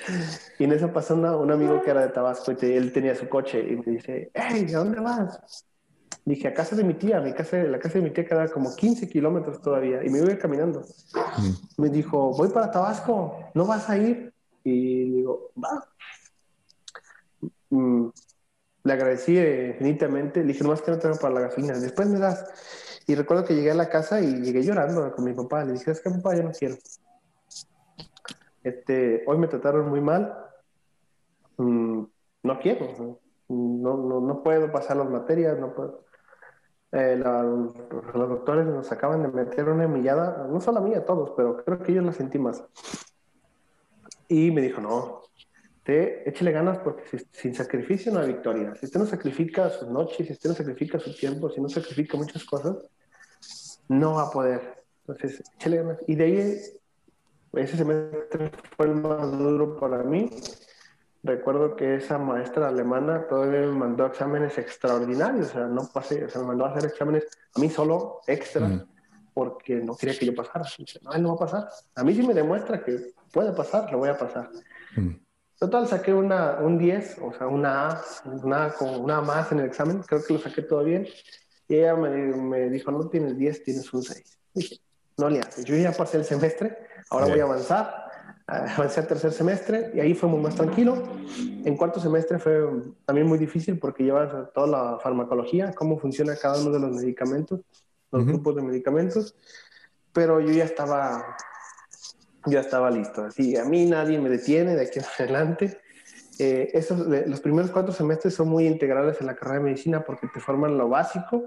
[0.59, 3.59] y en eso pasó un amigo que era de Tabasco y él tenía su coche
[3.59, 5.65] y me dice, hey, ¿a dónde vas?
[6.25, 8.75] Dije, a casa de mi tía, mi casa, la casa de mi tía queda como
[8.75, 10.81] 15 kilómetros todavía y me iba caminando.
[11.37, 11.81] Mm.
[11.81, 14.33] Me dijo, voy para Tabasco, ¿no vas a ir?
[14.63, 15.85] Y digo, va.
[17.69, 18.07] Mm,
[18.83, 20.41] le agradecí infinitamente.
[20.41, 21.77] Le dije, nomás que no tengo para la gasolina.
[21.79, 22.45] Después me das.
[23.07, 25.63] Y recuerdo que llegué a la casa y llegué llorando con mi papá.
[25.63, 26.75] Le dije, es que papá, yo no quiero.
[28.63, 30.37] Este, hoy me trataron muy mal.
[31.57, 32.03] Mm,
[32.43, 33.19] no quiero.
[33.49, 36.05] No, no, no, puedo pasar las materias, no puedo.
[36.91, 41.31] Eh, los doctores nos acaban de meter una millada, no solo a mí, a todos,
[41.35, 42.63] pero creo que yo la sentí más.
[44.27, 45.23] Y me dijo, no,
[45.83, 48.73] te échale ganas porque sin sacrificio no hay victoria.
[48.75, 52.17] Si usted no sacrifica sus noches, si usted no sacrifica su tiempo, si no sacrifica
[52.17, 52.77] muchas cosas,
[53.89, 54.83] no va a poder.
[55.05, 55.97] Entonces, échale ganas.
[56.07, 56.61] Y de ahí,
[57.53, 60.29] ese semestre fue el más duro para mí.
[61.21, 66.29] Recuerdo que esa maestra alemana todavía me mandó exámenes extraordinarios, o sea, no pasé, o
[66.29, 68.87] sea, me mandó a hacer exámenes a mí solo, extra, mm.
[69.33, 70.65] porque no quería que yo pasara.
[70.77, 71.69] Dice, no, él no va a pasar.
[71.95, 74.49] A mí sí me demuestra que puede pasar, lo voy a pasar.
[74.95, 75.22] Mm.
[75.59, 80.01] Total, saqué una, un 10, o sea, una A, una, una más en el examen,
[80.01, 81.07] creo que lo saqué todo bien.
[81.67, 84.39] Y ella me, me dijo, no tienes 10, tienes un 6.
[84.53, 84.79] Dije,
[85.17, 86.77] no le haces, yo ya pasé el semestre,
[87.09, 88.03] ahora voy a avanzar
[88.47, 91.03] avancé al tercer semestre y ahí fue muy más tranquilo.
[91.63, 92.67] En cuarto semestre fue
[93.05, 97.61] también muy difícil porque llevas toda la farmacología, cómo funciona cada uno de los medicamentos,
[98.11, 99.35] los grupos de medicamentos,
[100.11, 101.35] pero yo ya estaba,
[102.45, 103.23] ya estaba listo.
[103.23, 105.79] Así, a mí nadie me detiene de aquí en adelante.
[106.39, 110.27] Eh, esos, los primeros cuatro semestres son muy integrales en la carrera de medicina porque
[110.27, 111.43] te forman lo básico,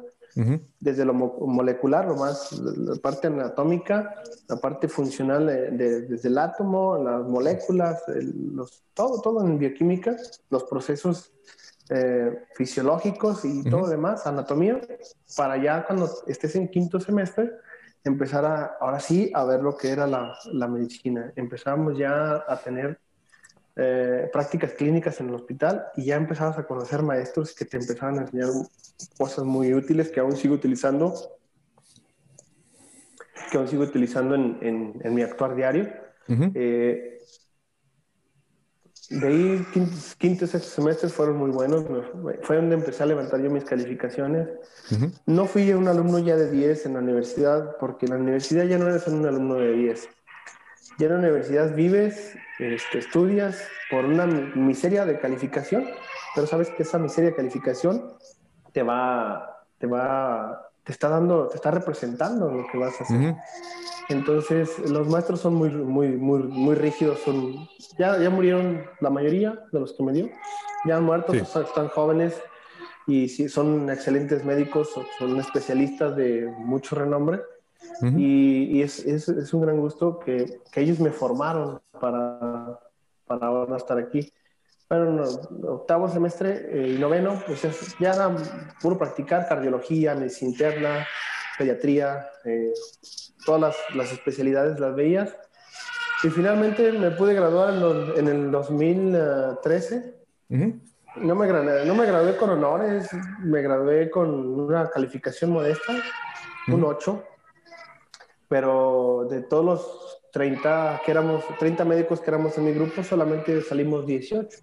[0.80, 4.14] desde lo molecular, lo más, la parte anatómica,
[4.48, 10.14] la parte funcional desde el átomo, las moléculas, los, todo, todo en bioquímica,
[10.50, 11.32] los procesos
[11.88, 14.80] eh, fisiológicos y todo demás, anatomía,
[15.37, 17.52] para ya cuando estés en quinto semestre,
[18.09, 21.33] empezar a, ahora sí, a ver lo que era la, la medicina.
[21.37, 22.99] Empezamos ya a tener
[23.79, 28.19] eh, prácticas clínicas en el hospital y ya empezabas a conocer maestros que te empezaban
[28.19, 28.49] a enseñar
[29.19, 31.12] cosas muy útiles que aún sigo utilizando,
[33.51, 35.92] que aún sigo utilizando en, en, mi actuar diario.
[36.55, 37.15] Eh,
[39.11, 39.66] de ahí,
[40.19, 41.85] quinto, y sexto semestres fueron muy buenos.
[42.42, 44.49] Fue donde empecé a levantar yo mis calificaciones.
[45.27, 48.79] No fui un alumno ya de 10 en la universidad, porque en la universidad ya
[48.79, 50.09] no eres un alumno de 10.
[50.99, 55.87] Ya en la universidad vives, este, estudias por una miseria de calificación,
[56.35, 58.14] pero sabes que esa miseria de calificación
[58.73, 63.35] te va, te va, te está dando, te está representando lo que vas a hacer.
[64.09, 67.68] Entonces, los maestros son muy, muy, muy, muy rígidos, son,
[67.99, 70.31] ya, ya murieron la mayoría de los que me dio,
[70.85, 72.40] ya han muerto, están jóvenes
[73.09, 77.40] y son excelentes médicos, son especialistas de mucho renombre
[78.03, 82.79] y, es, es, es, un gran gusto que, que, ellos me formaron para,
[83.27, 84.33] para ahora estar aquí.
[84.88, 85.18] En
[85.64, 87.62] octavo semestre eh, y noveno, pues
[87.99, 88.35] ya era
[88.81, 91.07] puro practicar cardiología, medicina interna,
[91.59, 92.72] pediatría, eh,
[93.44, 95.37] todas las, las, especialidades las veías.
[96.22, 100.14] Y finalmente me pude graduar en, en el 2013.
[100.49, 103.09] no, me gradué, no me gradué con honores,
[103.40, 105.94] me gradué con una calificación modesta,
[106.68, 107.25] un 8
[108.49, 113.61] pero de todos los 30 que éramos, 30 médicos que éramos en mi grupo, solamente
[113.62, 114.59] salimos 18.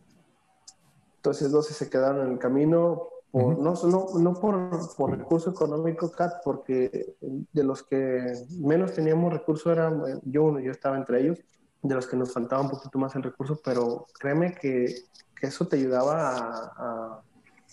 [1.24, 6.12] Entonces 12 se quedaron en el camino, por, no, no, no por, por recurso económico,
[6.12, 9.90] Cat, porque de los que menos teníamos recursos era
[10.24, 11.40] yo uno, yo estaba entre ellos,
[11.82, 14.94] de los que nos faltaba un poquito más el recurso, pero créeme que,
[15.34, 17.22] que eso te ayudaba a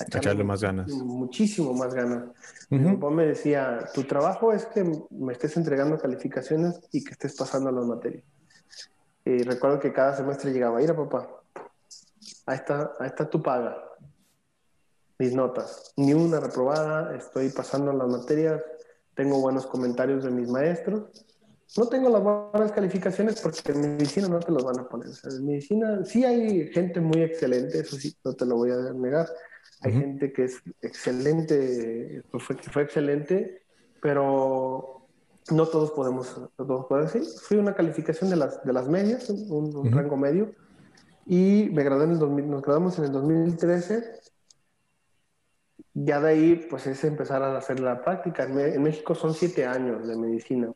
[0.06, 0.88] echarle, más ganas.
[0.88, 2.28] Muchísimo más ganas.
[2.68, 7.34] Mi papá me decía, tu trabajo es que me estés entregando calificaciones y que estés
[7.34, 8.22] pasando las materias.
[9.24, 11.39] Y recuerdo que cada semestre llegaba, ir a papá,
[12.50, 13.76] ahí está, ahí está tu paga,
[15.18, 18.62] mis notas, ni una reprobada, estoy pasando las materias,
[19.14, 21.10] tengo buenos comentarios de mis maestros.
[21.76, 25.08] No tengo las buenas calificaciones porque en medicina no te los van a poner.
[25.24, 29.28] en medicina sí hay gente muy excelente, eso sí, no te lo voy a negar
[29.82, 33.62] hay gente que es excelente, pues, fue, fue excelente,
[34.02, 35.06] pero
[35.50, 37.22] no todos podemos, no todos pueden decir.
[37.42, 40.52] Fui una calificación de las, de las medias, un, rango medio,
[41.30, 44.02] y me gradué en el 2000, nos graduamos en el 2013.
[45.94, 48.42] Ya de ahí, pues es empezar a hacer la práctica.
[48.42, 50.72] En, México son siete años de medicina.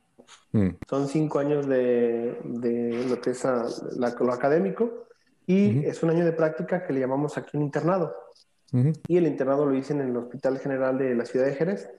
[0.53, 0.69] Mm.
[0.89, 5.09] Son cinco años de, de lo que es lo académico
[5.45, 8.15] y es un año de práctica que le llamamos aquí un internado.
[9.09, 11.91] Y el internado lo hice en el Hospital General de la Ciudad de Jerez,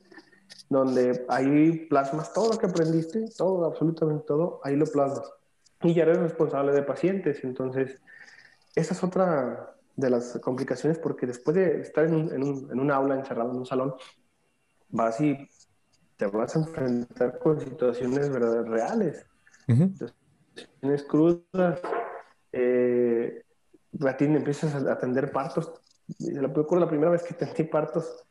[0.69, 5.29] donde ahí plasmas todo lo que aprendiste, todo, absolutamente todo, ahí lo plasmas.
[5.83, 7.99] Y ya eres responsable de pacientes, entonces
[8.75, 12.79] esa es otra, de las complicaciones porque después de estar en un, en un, en
[12.79, 13.95] un aula encerrado en un salón,
[14.89, 15.49] vas y
[16.17, 19.25] te vas a enfrentar con situaciones verdaderas, reales.
[20.79, 21.79] Tienes crudas,
[22.51, 23.43] eh,
[24.19, 25.73] empiezas a atender partos.
[26.19, 28.23] La, la primera vez que atendí partos,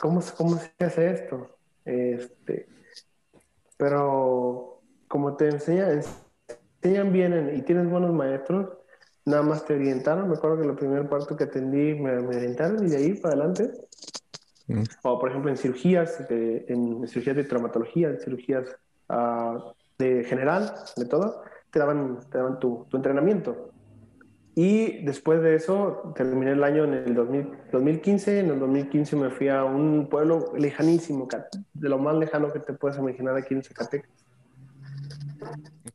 [0.00, 1.58] ¿cómo, cómo se hace esto?
[1.84, 2.68] Este,
[3.76, 6.02] pero como te enseñan,
[6.82, 8.79] enseñan bien y tienes buenos maestros,
[9.24, 10.28] nada más te orientaron.
[10.28, 13.70] Me acuerdo que el primer parto que atendí me, orientaron y de ahí para adelante.
[14.68, 14.82] Mm.
[15.02, 18.76] O por ejemplo en cirugías, en cirugías de traumatología, en cirugías
[19.08, 23.70] uh, de general, de todo, te daban, te daban tu, tu, entrenamiento.
[24.54, 28.40] Y después de eso, terminé el año en el 2015.
[28.40, 31.28] En el 2015 me fui a un pueblo lejanísimo,
[31.72, 34.10] de lo más lejano que te puedes imaginar aquí en Zacatecas.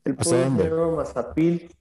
[0.04, 1.75] El pueblo Mazapil.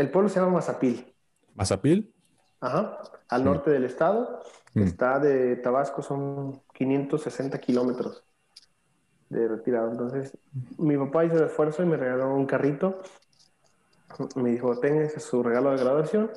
[0.00, 1.14] El pueblo se llama Mazapil.
[1.54, 2.10] ¿Mazapil?
[2.58, 2.96] Ajá,
[3.28, 4.42] al norte del estado.
[4.72, 4.82] Mm.
[4.82, 8.24] Está de Tabasco, son 560 kilómetros
[9.28, 9.90] de retirado.
[9.90, 10.38] Entonces,
[10.78, 13.02] mi papá hizo el esfuerzo y me regaló un carrito.
[14.36, 16.30] Me dijo, tenga su regalo de graduación.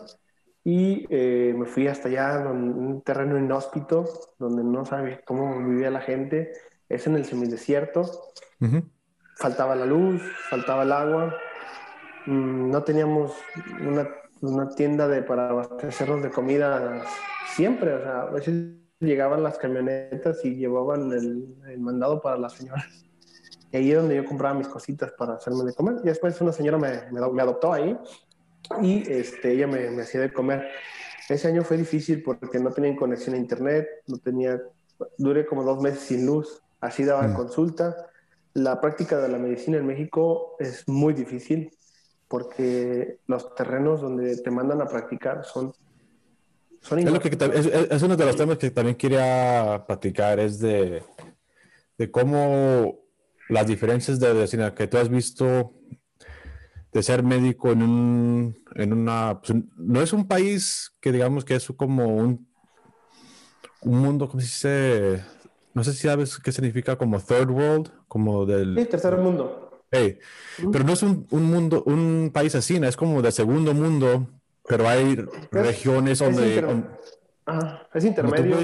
[0.65, 4.03] Y eh, me fui hasta allá, en un terreno inhóspito,
[4.39, 6.51] donde no sabía cómo vivía la gente.
[6.89, 8.03] Es en el semidesierto.
[9.37, 11.33] Faltaba la luz, faltaba el agua.
[12.25, 13.33] Mm, no teníamos
[13.81, 14.07] una,
[14.41, 17.03] una tienda de, para abastecernos de comida
[17.55, 17.93] siempre.
[17.93, 22.85] O sea, a veces llegaban las camionetas y llevaban el, mandado para las señoras.
[23.71, 25.95] Y ahí es donde yo compraba mis cositas para hacerme de comer.
[26.03, 27.97] Y después una señora me, me, adoptó ahí
[28.81, 30.67] y este, ella me, me, hacía de comer.
[31.27, 34.61] Ese año fue difícil porque no tenía conexión a internet, no tenía,
[35.17, 37.33] duré como dos meses sin luz, así daba mm.
[37.33, 37.95] consulta.
[38.53, 41.71] La práctica de la medicina en México es muy difícil
[42.33, 45.71] porque los terrenos donde te mandan a practicar son
[46.81, 51.03] es, uno de los temas que también quería platicar, es de,
[51.95, 52.97] de cómo
[53.49, 55.75] las diferencias de medicina que tú has visto
[56.91, 59.39] de ser médico en, un, en una...
[59.39, 62.47] Pues, no es un país que digamos que es como un,
[63.81, 65.23] un mundo, ¿cómo se dice?
[65.75, 68.75] No sé si sabes qué significa como third world, como del...
[68.75, 69.72] Sí, tercer mundo.
[70.71, 72.87] Pero no es un, un, mundo, un país así, ¿no?
[72.87, 74.27] es como de segundo mundo
[74.67, 75.17] pero hay
[75.51, 76.65] regiones donde...
[77.93, 78.57] es intermedio.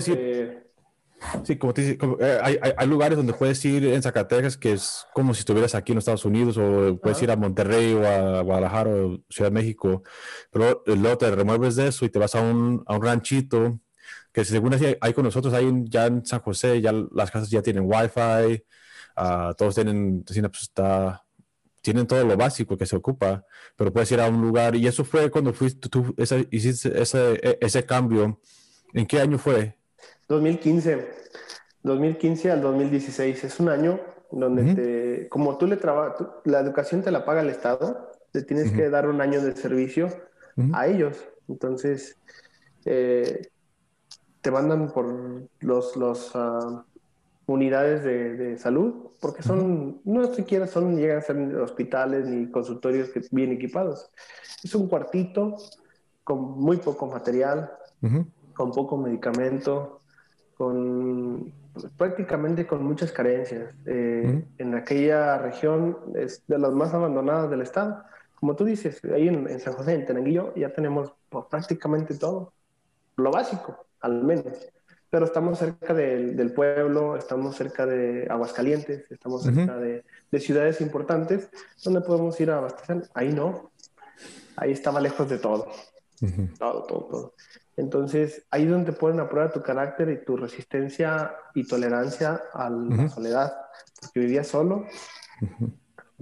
[1.44, 5.06] Sí, como te dice, eh, hay, hay, lugares donde puedes ir en Zacatecas que es
[5.14, 8.42] como si estuvieras aquí en los Estados Unidos o puedes ir a Monterrey o a
[8.42, 10.02] Guadalajara o Ciudad de México,
[10.50, 13.82] pero luego te remueves de eso y te vas a un, a un ranchito
[14.32, 17.62] que según así hay con nosotros, hay ya en San José, ya las casas ya
[17.62, 18.64] tienen wifi,
[19.20, 21.24] uh, todos tienen, pues está
[21.82, 25.04] tienen todo lo básico que se ocupa, pero puedes ir a un lugar y eso
[25.04, 28.40] fue cuando fuiste, tú ese, hiciste ese, ese cambio.
[28.94, 29.78] ¿En qué año fue?
[30.28, 31.10] 2015.
[31.84, 33.44] 2015 al 2016.
[33.44, 34.00] Es un año
[34.32, 38.72] donde, te, como tú le trabajas, la educación te la paga el Estado, te tienes
[38.72, 40.10] que dar un año de servicio
[40.74, 41.18] a ellos.
[41.48, 42.18] Entonces,
[42.86, 43.50] eh,
[44.42, 46.84] te mandan por los, los uh,
[47.54, 53.22] unidades de, salud, porque son, no siquiera son, llegan a ser hospitales ni consultorios que
[53.32, 54.10] bien equipados.
[54.64, 55.58] Es un cuartito
[56.24, 57.72] con muy poco material,
[58.54, 60.00] con poco medicamento,
[60.56, 61.54] con
[61.98, 63.74] prácticamente con muchas carencias.
[63.86, 68.04] Eh, en aquella región es de las más abandonadas del estado.
[68.36, 72.54] Como tú dices, ahí en, San José, en Tenanguillo, ya tenemos pues, prácticamente todo,
[73.18, 74.72] lo básico, al menos
[75.10, 80.04] pero estamos cerca del pueblo, estamos cerca de Aguascalientes, estamos cerca de,
[80.40, 81.50] ciudades importantes
[81.84, 83.10] donde podemos ir a abastecer.
[83.14, 83.72] Ahí no,
[84.56, 85.68] ahí estaba lejos de todo,
[86.60, 87.34] todo, todo, todo.
[87.76, 92.70] Entonces, ahí es donde ponen a prueba tu carácter y tu resistencia y tolerancia a
[92.70, 93.54] la soledad,
[94.02, 94.86] porque vivía solo,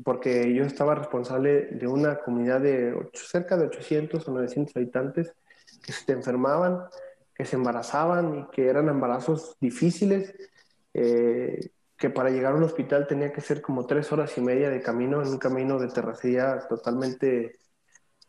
[0.03, 5.33] porque yo estaba responsable de una comunidad de cerca de 800 o 900 habitantes
[5.83, 6.83] que se enfermaban,
[7.37, 10.33] que se embarazaban y que eran embarazos difíciles,
[10.93, 14.71] eh, que para llegar a un hospital tenía que ser como tres horas y media
[14.71, 17.59] de camino, en un camino de terracería totalmente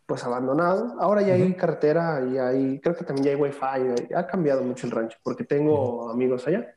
[0.04, 0.96] pues abandonado.
[1.00, 4.86] Ahora ya hay carretera y hay, creo que también ya hay wifi, ha cambiado mucho
[4.86, 6.74] el rancho porque tengo amigos allá.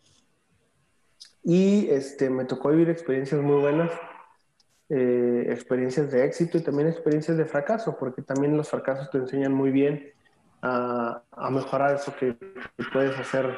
[1.43, 3.91] Y este, me tocó vivir experiencias muy buenas,
[4.89, 9.53] eh, experiencias de éxito y también experiencias de fracaso, porque también los fracasos te enseñan
[9.53, 10.13] muy bien
[10.61, 12.35] a, mejorar eso que,
[12.93, 13.55] puedes hacer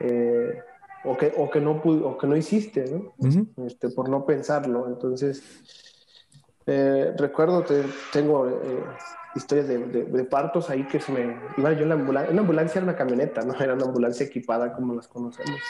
[0.00, 0.60] eh,
[1.04, 3.14] o, que, o, que no o que no hiciste, ¿no?
[3.66, 4.86] este, por no pensarlo.
[4.88, 5.42] Entonces,
[6.66, 8.84] eh, recuerdo, te, tengo, eh,
[9.36, 12.32] historias de, de, partos ahí que se me iba yo en la ambulancia.
[12.32, 15.60] Una ambulancia era una camioneta, no era una ambulancia equipada como las conocemos.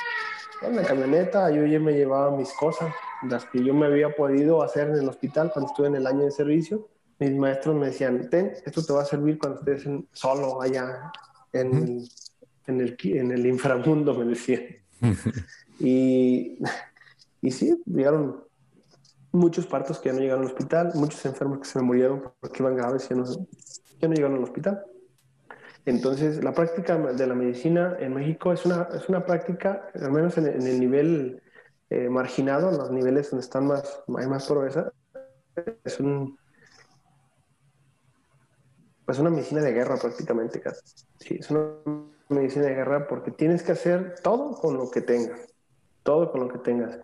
[0.62, 2.92] Era una camioneta, yo ya me llevaba mis cosas,
[3.28, 6.24] las que yo me había podido hacer en el hospital cuando estuve en el año
[6.24, 6.88] de servicio.
[7.18, 11.10] Mis maestros me decían, ten, esto te va a servir cuando estés solo allá
[11.52, 12.04] en,
[12.66, 14.62] en, el, en el inframundo, me decían.
[15.78, 16.58] y,
[17.40, 18.44] y sí, llegaron
[19.32, 22.62] muchos partos que ya no llegaron al hospital, muchos enfermos que se me murieron porque
[22.62, 24.82] iban graves y ya no, ya no llegaron al hospital.
[25.84, 30.36] Entonces, la práctica de la medicina en México es una, es una práctica, al menos
[30.36, 31.40] en, el nivel
[31.90, 34.92] eh, marginado, en los niveles donde están más, hay más pobreza,
[35.84, 36.36] es un,
[39.06, 40.62] pues una medicina de guerra prácticamente.
[41.18, 41.70] Sí, es una
[42.28, 45.54] medicina de guerra porque tienes que hacer todo con lo que tengas,
[46.02, 46.98] todo con lo que tengas.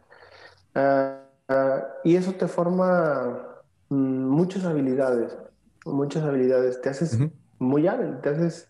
[0.75, 5.37] Uh, Ah, y eso te forma mm, muchas habilidades,
[5.85, 6.81] muchas habilidades.
[6.81, 7.19] Te haces
[7.59, 8.69] muy hábil, te haces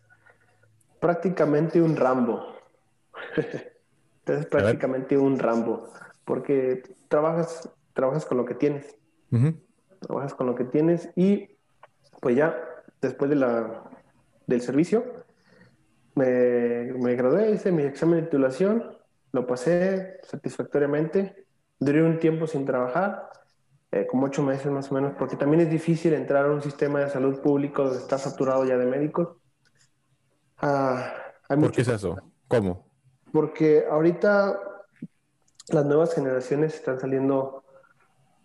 [1.00, 2.44] prácticamente un Rambo.
[4.24, 5.90] te haces prácticamente un Rambo,
[6.24, 8.96] porque trabajas, trabajas con lo que tienes.
[10.00, 11.56] Trabajas con lo que tienes y
[12.20, 12.56] pues ya
[13.02, 13.84] después de la,
[14.46, 15.04] del servicio
[16.14, 18.96] me, me gradué, hice mi examen de titulación,
[19.32, 21.42] lo pasé satisfactoriamente
[21.82, 23.28] Duré un tiempo sin trabajar,
[23.90, 27.00] eh, como ocho meses más o menos, porque también es difícil entrar a un sistema
[27.00, 29.36] de salud público donde está saturado ya de médicos.
[30.58, 31.12] Ah,
[31.48, 32.16] ¿Por qué es eso?
[32.46, 32.86] ¿Cómo?
[33.32, 34.60] Porque ahorita
[35.70, 37.64] las nuevas generaciones están saliendo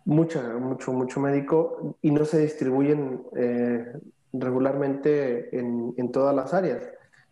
[0.04, 3.92] mucho, mucho, mucho médico y no se distribuyen eh,
[4.32, 6.82] regularmente en, en, todas las áreas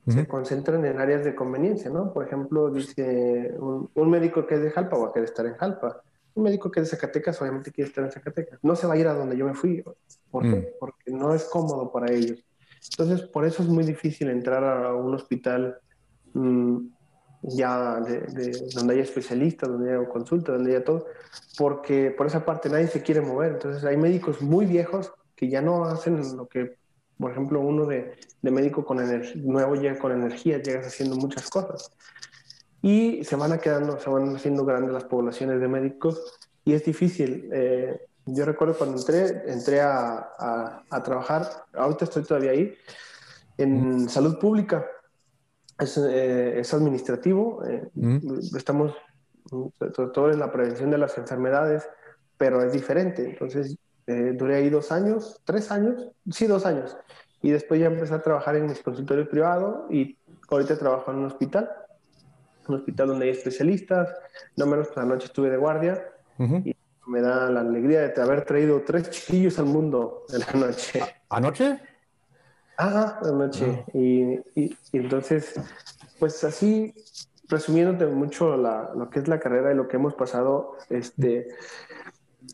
[0.07, 2.13] se concentran en áreas de conveniencia, ¿no?
[2.13, 6.01] Por ejemplo, dice un, médico que es de Jalpa va a querer estar en Jalpa.
[6.35, 8.61] Un médico que es de Zacatecas obviamente quiere estar en Zacatecas.
[8.63, 9.83] No se va a ir a donde yo me fui.
[10.31, 10.49] ¿Por qué?
[10.49, 10.67] Mm.
[10.79, 12.45] Porque no es cómodo para ellos.
[12.91, 15.81] Entonces, por eso es muy difícil entrar a un hospital
[16.35, 16.77] mm,
[17.43, 21.07] ya de, donde haya especialistas, donde haya consulta, donde haya todo,
[21.59, 23.53] porque por esa parte nadie se quiere mover.
[23.53, 26.77] Entonces, hay médicos muy viejos que ya no hacen lo que
[27.19, 28.99] por ejemplo, uno de, de médico con
[29.37, 31.91] nuevo llega con energía, llegas haciendo muchas cosas.
[32.83, 36.85] Y se van a quedando, se van haciendo grandes las poblaciones de médicos y es
[36.85, 37.49] difícil.
[37.53, 42.75] Eh, yo recuerdo cuando entré, entré a, a, trabajar, ahorita estoy todavía ahí,
[43.57, 44.85] en salud pública.
[45.79, 47.89] Es, eh, es administrativo, eh,
[48.57, 48.95] estamos
[49.49, 51.89] todo en la prevención de las enfermedades,
[52.37, 53.25] pero es diferente.
[53.25, 53.77] Entonces,
[54.07, 56.97] eh, duré ahí dos años, tres años, sí, dos años.
[57.43, 60.17] Y después ya empecé a trabajar en mis consultorios privados y
[60.51, 61.71] ahorita trabajo en un hospital,
[62.69, 64.09] un hospital donde hay especialistas.
[64.57, 66.03] No menos que la noche estuve de guardia
[66.39, 66.77] y
[67.07, 71.01] me da la alegría de haber traído tres chiquillos al mundo en la noche.
[71.29, 71.81] ¿Anoche?
[72.77, 73.85] Ajá, anoche.
[73.87, 73.91] Ah.
[73.95, 75.55] Y, y, entonces,
[76.19, 76.95] pues así,
[77.49, 81.49] resumiéndote mucho la, lo que es la carrera y lo que hemos pasado, este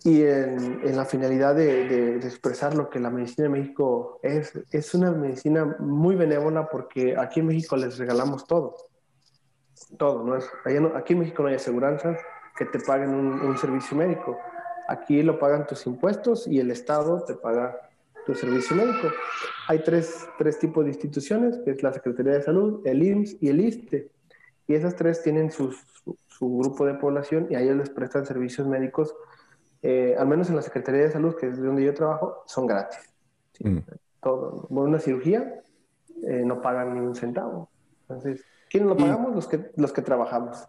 [0.04, 4.52] y en, la finalidad de, expresar lo que la medicina de México es.
[4.70, 8.76] Es una medicina muy benévola porque aquí en México les regalamos todo.
[9.98, 10.36] Todo, ¿no?
[10.36, 10.48] Es,
[10.94, 12.18] aquí en México no hay aseguranzas
[12.56, 14.38] que te paguen un, servicio médico.
[14.88, 17.76] Aquí lo pagan tus impuestos y el Estado te paga
[18.26, 19.08] tu servicio médico.
[19.68, 23.48] Hay tres, tres tipos de instituciones, que es la Secretaría de Salud, el IMSS y
[23.48, 24.10] el ISTE.
[24.66, 25.74] Y esas tres tienen su,
[26.28, 29.14] su grupo de población y a ellos les prestan servicios médicos
[29.82, 33.00] eh, al menos en la Secretaría de Salud, que es donde yo trabajo, son gratis.
[33.60, 33.78] Mm.
[34.22, 34.66] Todo.
[34.70, 35.62] una cirugía
[36.22, 37.68] eh, no pagan ni un centavo.
[38.02, 39.34] Entonces, ¿quiénes lo pagamos?
[39.34, 40.68] los, que, los que trabajamos.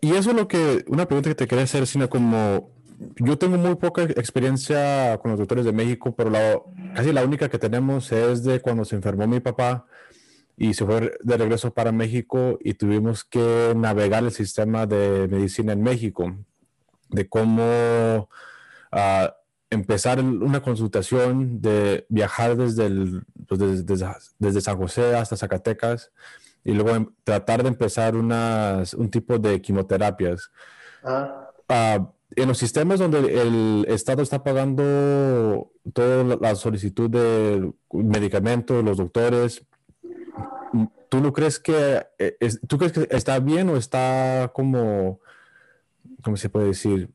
[0.00, 2.70] Y eso es lo que, una pregunta que te quería hacer, sino como
[3.16, 6.60] yo tengo muy poca experiencia con los doctores de México, pero la,
[6.94, 9.86] casi la única que tenemos es de cuando se enfermó mi papá
[10.56, 15.72] y se fue de regreso para México y tuvimos que navegar el sistema de medicina
[15.72, 16.34] en México
[17.12, 18.28] de cómo
[18.90, 19.34] ah,
[19.70, 24.06] empezar una consultación, de viajar desde, el, pues, desde,
[24.38, 26.10] desde, San José hasta Zacatecas
[26.64, 30.50] y luego em, tratar de empezar unas, un tipo de quimioterapias.
[31.04, 31.50] Ah.
[31.68, 38.96] Ah, en los sistemas donde el Estado está pagando toda la solicitud de medicamentos, los
[38.96, 39.66] doctores,
[41.08, 42.36] ¿tú no crees que, eh,
[42.66, 45.20] tú crees que está bien o está como
[46.22, 47.10] ¿cómo se puede decir?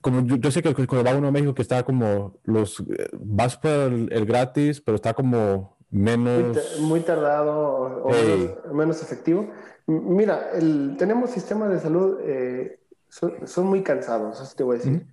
[0.00, 2.82] Como yo, sé que cuando va uno a México que está como los
[3.12, 9.50] vas por el, gratis, pero está como menos muy, tardado o, menos, efectivo.
[9.86, 12.78] Mira, el, tenemos sistemas de salud eh,
[13.08, 15.06] son, muy cansados, eso te voy a decir.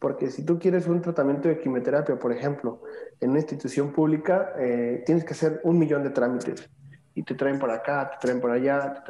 [0.00, 2.82] porque si tú quieres un tratamiento de quimioterapia, por ejemplo,
[3.20, 6.68] en una institución pública, eh, tienes que hacer un millón de trámites
[7.14, 9.04] y te traen por acá, te traen por allá,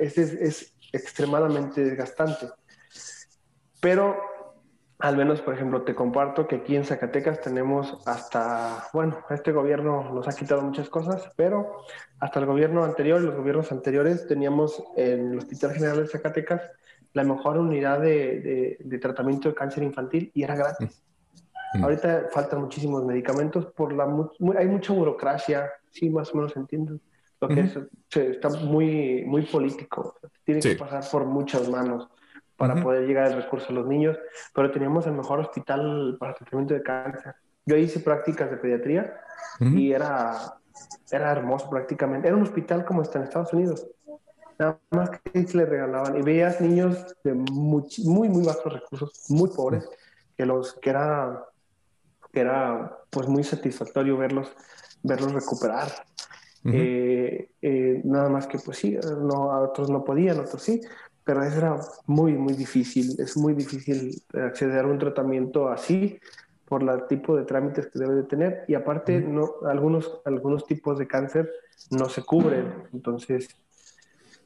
[0.00, 2.48] es, es extremadamente desgastante.
[3.82, 4.16] Pero
[5.00, 10.08] al menos, por ejemplo, te comparto que aquí en Zacatecas tenemos hasta, bueno, este gobierno
[10.14, 11.82] nos ha quitado muchas cosas, pero
[12.20, 16.62] hasta el gobierno anterior, los gobiernos anteriores, teníamos en el Hospital General de Zacatecas
[17.14, 21.02] la mejor unidad de, tratamiento de cáncer infantil y era gratis.
[21.74, 21.82] Mm.
[21.82, 24.04] Ahorita faltan muchísimos medicamentos por la
[24.56, 27.00] hay mucha burocracia, sí, más o menos entiendo.
[27.40, 27.76] Lo que es,
[28.14, 30.14] está muy muy político,
[30.44, 32.08] tiene que pasar por muchas manos
[32.62, 34.16] para poder llegar el recurso a los niños,
[34.54, 37.34] pero teníamos el mejor hospital para tratamiento de cáncer.
[37.66, 39.20] Yo hice prácticas de pediatría
[39.58, 40.54] y era,
[41.10, 42.28] era hermoso prácticamente.
[42.28, 43.88] Era un hospital como está en Estados Unidos.
[44.60, 46.16] Nada más que le regalaban.
[46.16, 49.88] Y veías niños de muy, muy, muy bajos recursos, muy pobres,
[50.36, 51.44] que, los, que, era,
[52.32, 54.52] que era pues muy satisfactorio verlos,
[55.02, 55.88] verlos recuperar.
[56.64, 60.80] Eh, eh, nada más que pues sí, no, a otros no podían, otros sí,
[61.24, 63.14] pero eso era muy, muy difícil.
[63.20, 66.18] Es muy difícil acceder a un tratamiento así
[66.72, 70.98] por el tipo de trámites que debe de tener y aparte no, algunos, algunos tipos
[70.98, 71.50] de cáncer
[71.90, 73.48] no se cubren, entonces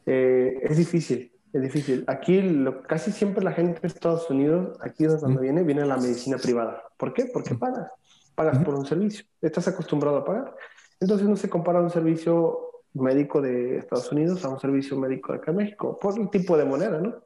[0.07, 2.03] eh, es difícil, es difícil.
[2.09, 5.99] Aquí lo, casi siempre la gente de Estados Unidos, aquí es donde viene, viene la
[5.99, 6.83] medicina privada.
[6.97, 7.27] ¿Por qué?
[7.33, 7.93] Porque pagas,
[8.35, 10.57] pagas por un servicio, estás acostumbrado a pagar.
[10.99, 12.66] Entonces no se compara un servicio
[12.97, 16.57] médico de Estados Unidos a un servicio médico de acá en México, por el tipo
[16.57, 17.17] de moneda, ¿no?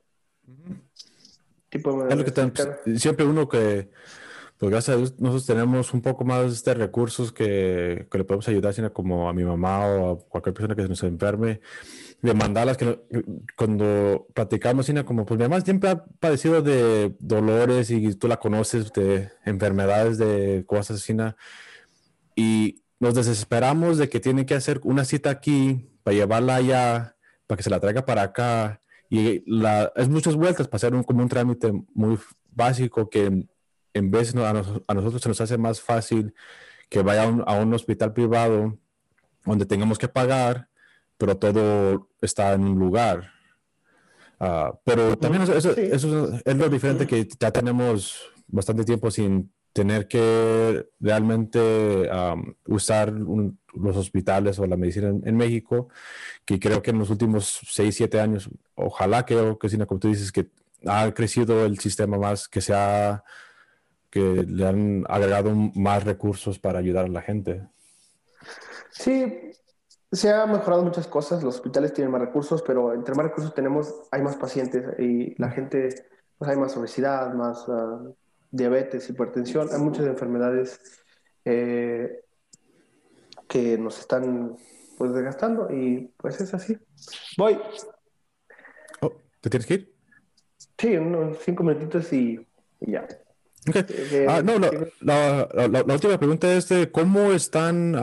[1.69, 2.15] Tipo de moneda.
[2.15, 2.55] Es lo
[2.85, 3.91] que siempre uno que,
[4.59, 8.49] pues gracias a Dios, nosotros tenemos un poco más de recursos que, que le podemos
[8.49, 11.61] ayudar, sino como a mi mamá o a cualquier persona que se nos enferme,
[12.23, 13.01] de mandarlas, que
[13.57, 18.39] cuando platicamos, sino como, pues mi mamá siempre ha padecido de dolores y tú la
[18.39, 21.17] conoces, de enfermedades, de cosas así,
[22.37, 27.57] y nos desesperamos de que tiene que hacer una cita aquí para llevarla allá, para
[27.57, 28.83] que se la traiga para acá.
[29.09, 32.19] Y la, es muchas vueltas para hacer un, como un trámite muy
[32.53, 33.49] básico que
[33.95, 36.35] en vez a, nosotros se nos hace más fácil
[36.89, 38.79] que vaya a un, hospital privado
[39.45, 40.69] donde tengamos que pagar,
[41.17, 43.33] pero todo está en un lugar.
[44.39, 50.09] Ah, pero también eso, eso, es lo diferente que ya tenemos bastante tiempo sin tener
[50.09, 52.09] que realmente
[52.67, 55.89] usar los hospitales o la medicina en, México,
[56.45, 60.33] que creo que en los últimos 6, 7 años, ojalá que, Cristina, como tú dices,
[60.33, 60.51] que
[60.87, 63.23] ha crecido el sistema más, que se ha,
[64.11, 67.69] que le han agregado más recursos para ayudar a la gente.
[68.91, 69.53] Sí,
[70.11, 73.95] se ha mejorado muchas cosas, los hospitales tienen más recursos, pero entre más recursos tenemos,
[74.11, 75.91] hay más pacientes y la gente,
[76.39, 77.65] pues hay más obesidad, más...
[77.69, 78.01] Ah,
[78.51, 80.81] diabetes, hipertensión, hay muchas enfermedades
[81.45, 82.21] eh,
[83.49, 84.57] que nos están
[84.99, 86.77] pues desgastando y pues es así.
[87.39, 87.59] Voy.
[89.01, 89.95] Oh, ¿Te tienes que ir?
[90.79, 92.47] Sí, unos cinco minutitos y,
[92.81, 93.07] ya.
[93.69, 93.85] Okay.
[93.89, 94.71] Eh, ah, no, la,
[95.01, 97.95] la, la, última pregunta es de cómo están,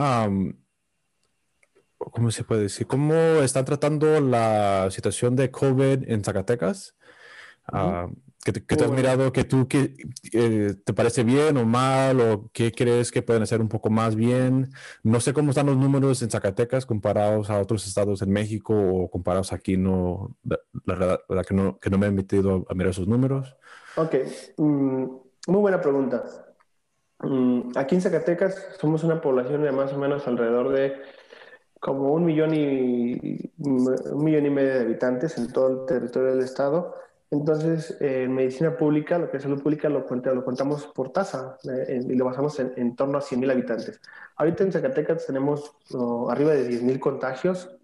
[1.98, 2.86] ¿cómo se puede decir?
[2.86, 6.94] ¿Cómo están tratando la situación de COVID en Zacatecas?
[8.52, 9.94] Que, te, has mirado que tú que,
[10.84, 14.70] te parece bien o mal o qué crees que pueden hacer un poco más bien.
[15.02, 19.10] No sé cómo están los números en Zacatecas comparados a otros estados en México o
[19.10, 19.76] comparados aquí.
[19.76, 20.36] No,
[20.84, 23.56] la, verdad, que, no, que no me he metido a mirar esos números.
[23.96, 24.14] Ok,
[24.56, 25.04] mm,
[25.48, 26.24] muy buena pregunta.
[27.20, 30.94] Mm, aquí en Zacatecas somos una población de más o menos alrededor de
[31.80, 36.44] como un millón y un millón y medio de habitantes en todo el territorio del
[36.44, 36.94] estado
[37.30, 41.58] entonces, eh, en medicina pública, lo que es salud pública, lo, lo contamos por tasa
[41.64, 44.00] eh, y lo basamos en, torno a 100.000 habitantes.
[44.36, 45.76] Ahorita en Zacatecas tenemos
[46.30, 47.74] arriba de 10.000 contagios,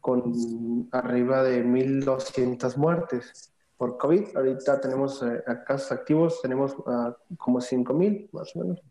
[0.00, 4.34] con arriba de 1.200 muertes por COVID.
[4.34, 8.82] Ahorita tenemos eh, casos activos, tenemos uh, como 5.000 más o menos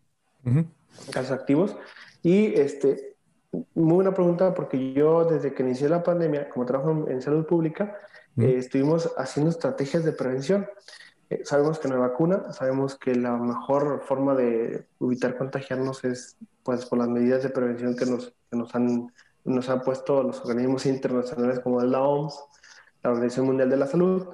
[1.12, 1.76] casos activos.
[2.22, 3.16] Y este,
[3.74, 7.96] muy buena pregunta porque yo desde que inicié la pandemia, como trabajo en salud pública,
[8.36, 10.68] eh, estuvimos haciendo estrategias de prevención.
[11.30, 16.36] Eh, sabemos que no hay vacuna, sabemos que la mejor forma de evitar contagiarnos es
[16.62, 19.12] pues por las medidas de prevención que nos, que nos, han,
[19.44, 22.34] nos han puesto los organismos internacionales como la OMS,
[23.02, 24.28] la Organización Mundial de la Salud.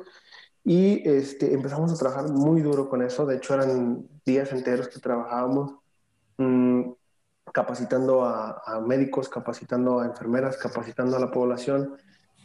[0.65, 3.25] Y este, empezamos a trabajar muy duro con eso.
[3.25, 5.75] De hecho, eran días enteros que trabajábamos
[6.39, 6.91] mm,
[7.53, 11.97] capacitando a, a, médicos, capacitando a enfermeras, capacitando a la población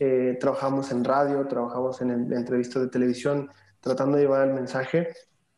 [0.04, 5.14] eh, trabajamos en radio, trabajamos en, entrevistas de televisión, tratando de llevar el mensaje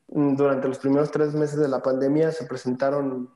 [0.09, 3.29] mm, durante los primeros tres meses de la pandemia se presentaron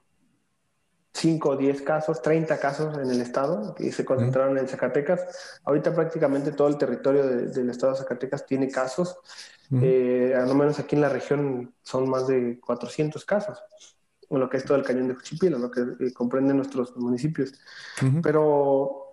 [1.14, 5.62] 5 o 10 casos, 30 casos en el estado y se concentraron en Zacatecas.
[5.64, 9.18] Ahorita prácticamente todo el territorio del estado de Zacatecas tiene casos.
[9.82, 13.64] Eh, a lo menos aquí en la región son más de 400 casos,
[14.30, 17.54] en lo que es todo el cañón de Juchipila, lo que eh, comprende nuestros municipios.
[18.22, 19.07] Pero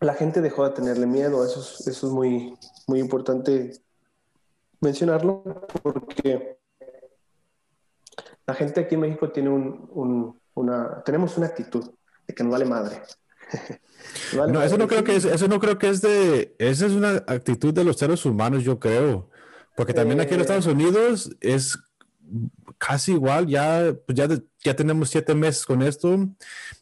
[0.00, 3.72] la gente dejó de tenerle miedo, eso es, eso es muy, muy importante
[4.80, 5.42] mencionarlo,
[5.82, 6.58] porque
[8.46, 11.84] la gente aquí en México tiene un una, tenemos una actitud
[12.26, 13.02] de que nos vale madre.
[14.50, 17.22] no, eso no creo que es, eso no creo que es de, esa es una
[17.26, 19.30] actitud de los seres humanos, yo creo,
[19.76, 20.52] porque también aquí en los eh.
[20.52, 21.78] Estados Unidos es
[22.78, 24.28] casi igual, ya, pues ya,
[24.64, 26.18] ya tenemos siete meses con esto,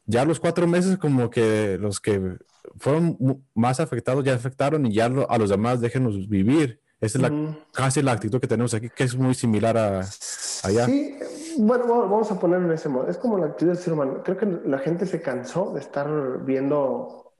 [0.06, 2.38] ya los cuatro meses como que los que
[2.78, 3.18] fueron
[3.54, 6.80] más afectados ya afectaron y ya a los demás déjenos vivir.
[7.00, 10.00] Esa es la, casi la actitud que tenemos aquí, que es muy similar a
[10.62, 10.86] allá.
[10.86, 11.18] Sí,
[11.58, 13.08] bueno, vamos a ponerlo en ese modo.
[13.08, 14.22] Es como la actitud del ser humano.
[14.24, 16.08] Creo que la gente se cansó de estar
[16.44, 17.32] viendo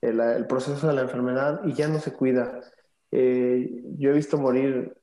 [0.00, 2.60] el, proceso de la enfermedad y ya no se cuida.
[3.12, 4.96] Eh, yo he visto morir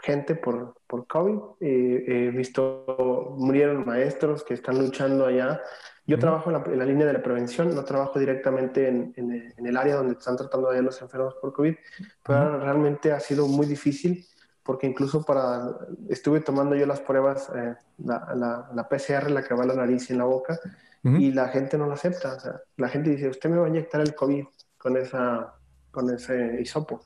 [0.00, 5.60] gente por, por COVID, eh, he visto, murieron maestros que están luchando allá.
[6.06, 9.96] Yo trabajo en la, línea de la prevención, no trabajo directamente en, en, el área
[9.96, 11.74] donde están tratando a los enfermos por COVID,
[12.22, 14.26] pero realmente ha sido muy difícil
[14.64, 15.76] porque incluso para,
[16.08, 20.08] estuve tomando yo las pruebas, eh, la, la, PCR, la que va a la nariz
[20.08, 20.58] y en la boca,
[21.02, 22.34] y la gente no la acepta.
[22.34, 24.46] O sea, la gente dice, usted me va a inyectar el COVID
[24.78, 25.54] con, esa,
[25.90, 27.02] con ese hisopo.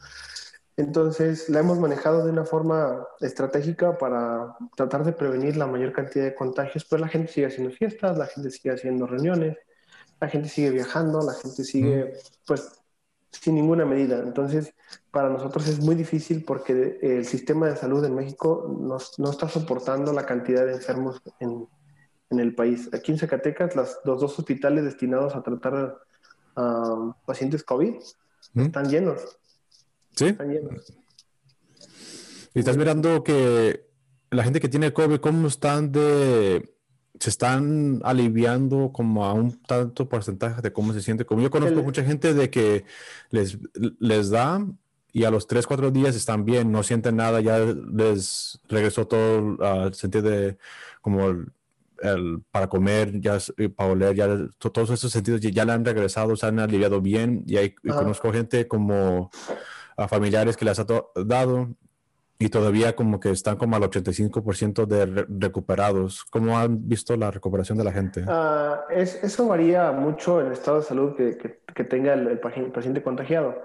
[0.79, 6.25] Entonces, la hemos manejado de una forma estratégica para tratar de prevenir la mayor cantidad
[6.25, 9.59] de contagios, pero la gente sigue haciendo fiestas, la gente sigue haciendo reuniones,
[10.21, 12.13] la gente sigue viajando, la gente sigue,
[12.47, 12.81] pues,
[13.33, 14.21] sin ninguna medida.
[14.21, 14.73] Entonces,
[15.11, 19.49] para nosotros es muy difícil porque el sistema de salud en México no, no está
[19.49, 21.67] soportando la cantidad de enfermos en,
[22.31, 22.89] en, el país.
[22.95, 25.99] Aquí en Zacatecas, las, los dos hospitales destinados a tratar
[26.55, 27.97] a pacientes COVID
[28.55, 29.39] están llenos.
[30.19, 30.27] Sí.
[30.27, 30.93] Están llenos.
[32.55, 33.87] Y estás mirando que
[34.31, 36.75] la gente que tiene COVID, ¿cómo están de
[37.21, 41.25] se están aliviando como a un tanto porcentaje de cómo se siente.
[41.25, 42.85] Como yo conozco mucha gente de que
[43.31, 43.59] les,
[43.99, 44.65] les da
[45.13, 49.57] y a los 3, 4 días están bien, no sienten nada, ya les regresó todo
[49.65, 50.59] al sentido de
[51.01, 53.39] como el, para comer, ya
[53.75, 57.57] para oler, ya todos esos sentidos ya, le han regresado, se han aliviado bien y,
[57.57, 59.31] hay, conozco gente como
[59.99, 60.87] a familiares que les ha
[61.27, 61.69] dado
[62.39, 66.25] y todavía como que están como al 85% de recuperados.
[66.25, 68.25] ¿Cómo han visto la recuperación de la gente?
[68.29, 73.61] Ah, es, eso varía mucho el estado de salud que, que, tenga el, paciente contagiado.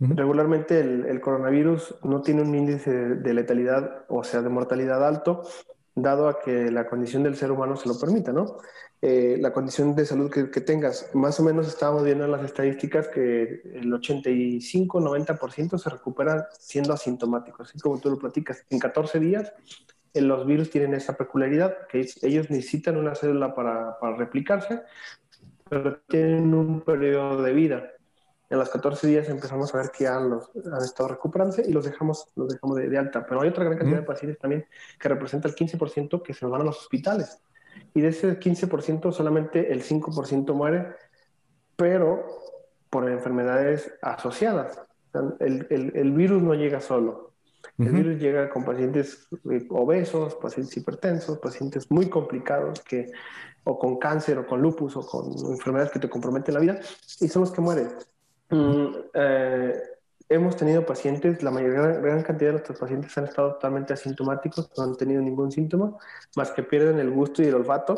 [0.00, 5.42] Regularmente el, el, coronavirus no tiene un índice de letalidad, o sea, de mortalidad alto,
[5.96, 8.58] dado a que la condición del ser humano se lo permita, ¿no?
[9.00, 11.14] Eh, la condición de salud que, tengas.
[11.14, 17.70] Más o menos estábamos viendo en las estadísticas que el 85-90% se recupera siendo asintomáticos,
[17.70, 18.64] así como tú lo platicas.
[18.70, 19.52] En 14 días,
[20.14, 24.82] eh, los virus tienen esa peculiaridad, que ellos necesitan una célula para, para replicarse,
[25.68, 27.92] pero tienen un periodo de vida.
[28.50, 31.84] En los 14 días empezamos a ver que ya los, han estado recuperándose y los
[31.84, 33.24] dejamos, los dejamos de, alta.
[33.26, 34.66] Pero hay otra gran cantidad de pacientes también
[34.98, 37.42] que representa el 15% que se van a los hospitales
[37.94, 40.94] y de ese 15% solamente el 5% muere,
[41.76, 42.26] pero
[42.90, 44.80] por enfermedades asociadas.
[45.40, 47.28] El, el, el virus no llega solo.
[47.78, 53.10] El virus llega con pacientes eh, obesos, pacientes hipertensos, pacientes muy complicados que
[53.64, 56.80] o con cáncer o con lupus o con enfermedades que te comprometen la vida
[57.20, 57.88] y son los que mueren.
[58.50, 59.74] Mm, eh,
[60.28, 64.84] hemos tenido pacientes, la mayoría, gran cantidad de nuestros pacientes han estado totalmente asintomáticos, no
[64.84, 65.96] han tenido ningún síntoma,
[66.36, 67.96] más que pierden el gusto y el olfato,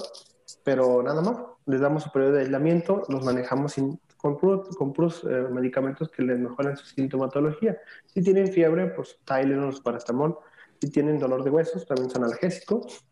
[0.64, 3.74] pero nada más, les damos su periodo de aislamiento, los manejamos
[4.16, 7.78] con puros, eh, medicamentos que les mejoran su sintomatología.
[8.06, 10.38] Si tienen fiebre, pues Tylenol, paracetamol.
[10.80, 13.06] Si tienen dolor de huesos, también son analgésicos.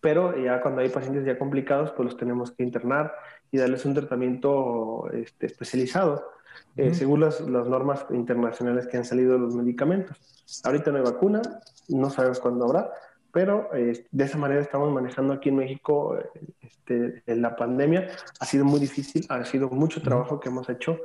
[0.00, 3.12] Pero ya cuando hay pacientes ya complicados, pues los tenemos que internar
[3.50, 6.35] y darles un tratamiento este, especializado
[6.76, 10.16] eh, según las, las, normas internacionales que han salido los medicamentos.
[10.64, 11.42] Ahorita no hay vacuna,
[11.88, 12.90] no sabemos cuándo habrá,
[13.32, 18.08] pero eh, de esa manera estamos manejando aquí en México eh, este, la pandemia.
[18.40, 20.98] Ha sido muy difícil, ha sido mucho trabajo que hemos hecho.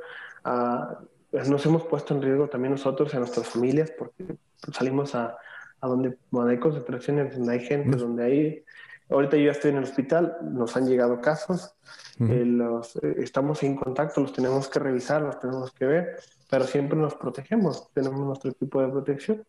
[1.30, 4.36] Pues nos hemos puesto en riesgo también nosotros, en nuestras familias, porque
[4.70, 5.36] salimos a,
[5.80, 8.64] a donde, donde, hay concentraciones, donde hay gente, donde hay...
[9.12, 11.74] Ahorita yo ya estoy en el hospital, nos han llegado casos,
[12.20, 16.16] eh, los, eh, estamos en contacto, los tenemos que revisar, los tenemos que ver,
[16.50, 19.44] pero siempre nos protegemos, tenemos nuestro equipo de protección.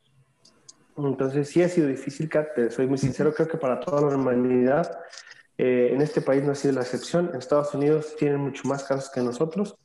[0.98, 5.00] Entonces sí ha sido difícil, Kat, soy muy sincero, creo que para toda la humanidad,
[5.58, 8.84] eh, en este país no ha sido la excepción, en Estados Unidos tienen mucho más
[8.84, 9.78] casos que nosotros,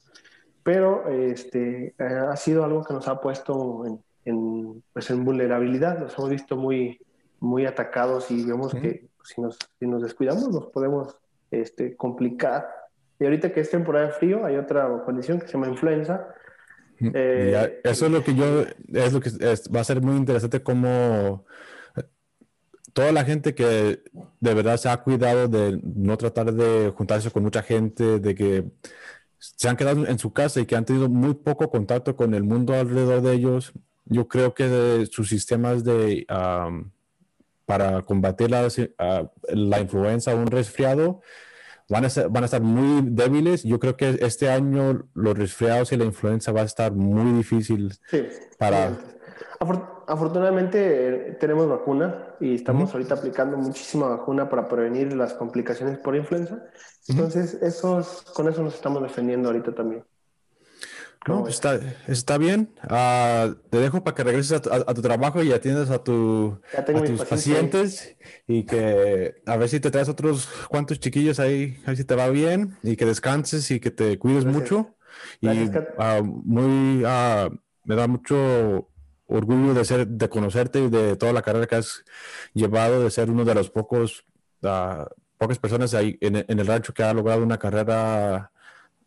[0.62, 5.98] pero este, eh, ha sido algo que nos ha puesto en, en, pues en vulnerabilidad,
[5.98, 7.00] nos hemos visto muy,
[7.40, 11.16] muy atacados y vemos que si nos, si nos descuidamos nos podemos
[11.50, 12.68] este, complicar.
[13.20, 16.28] Y ahorita que es temporada de frío, hay otra condición que se llama influenza.
[17.00, 18.62] Eh, eso es lo que yo,
[18.92, 19.30] es lo que
[19.74, 21.44] va a ser muy interesante como
[21.96, 22.02] eh,
[22.92, 24.02] toda la gente que
[24.40, 28.64] de verdad se ha cuidado de no tratar de juntarse con mucha gente, de que
[29.38, 32.42] se han quedado en su casa y que han tenido muy poco contacto con el
[32.42, 33.72] mundo alrededor de ellos,
[34.04, 36.26] yo creo que sus sistemas de
[37.68, 38.66] para combatir la,
[39.50, 41.20] la influenza o un resfriado
[41.86, 43.62] van a, van a estar muy débiles.
[43.62, 47.92] Yo creo que este año los resfriados y la influenza va a estar muy difícil
[48.58, 48.98] para...
[50.06, 56.16] afortunadamente eh, tenemos vacuna y estamos ahorita aplicando muchísima vacuna para prevenir las complicaciones por
[56.16, 56.64] influenza.
[57.06, 60.04] Entonces, esos, con eso nos estamos defendiendo ahorita también.
[61.26, 62.70] No, está, está bien.
[62.84, 67.24] Uh, te dejo para que regreses a, tu trabajo y atiendas a, tu, a tus
[67.24, 68.16] pacientes
[68.46, 72.14] y que a ver si te traes otros cuantos chiquillos ahí, a ver si te
[72.14, 74.94] va bien y que descanses y que te cuides mucho.
[75.40, 77.50] y uh, muy, uh,
[77.84, 78.88] me da mucho
[79.26, 82.04] orgullo de, ser, de conocerte y de toda la carrera que has
[82.54, 84.24] llevado, de ser uno de los pocos,
[85.36, 88.50] pocas personas ahí en, en el rancho que ha logrado una carrera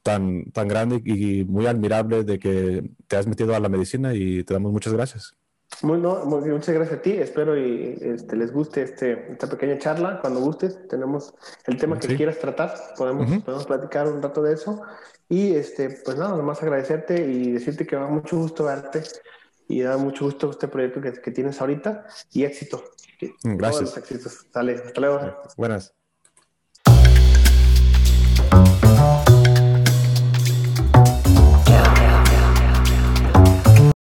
[0.03, 4.43] tan, tan grande y muy admirable de que te has metido a la medicina y
[4.43, 5.35] te damos muchas gracias.
[5.83, 7.11] Muy, no, muchas gracias a ti.
[7.11, 10.19] Espero y este, les guste este, esta pequeña charla.
[10.21, 11.33] Cuando gustes, tenemos
[11.65, 12.73] el tema que quieras tratar.
[12.97, 14.81] Podemos, podemos platicar un rato de eso.
[15.29, 19.01] Y este, pues nada, nomás agradecerte y decirte que me da mucho gusto verte
[19.67, 22.83] y da mucho gusto este proyecto que, que tienes ahorita y éxito.
[23.43, 23.59] Gracias.
[23.59, 24.45] Todos los éxitos.
[24.53, 25.19] Dale, hasta luego.
[25.57, 26.00] Buenas.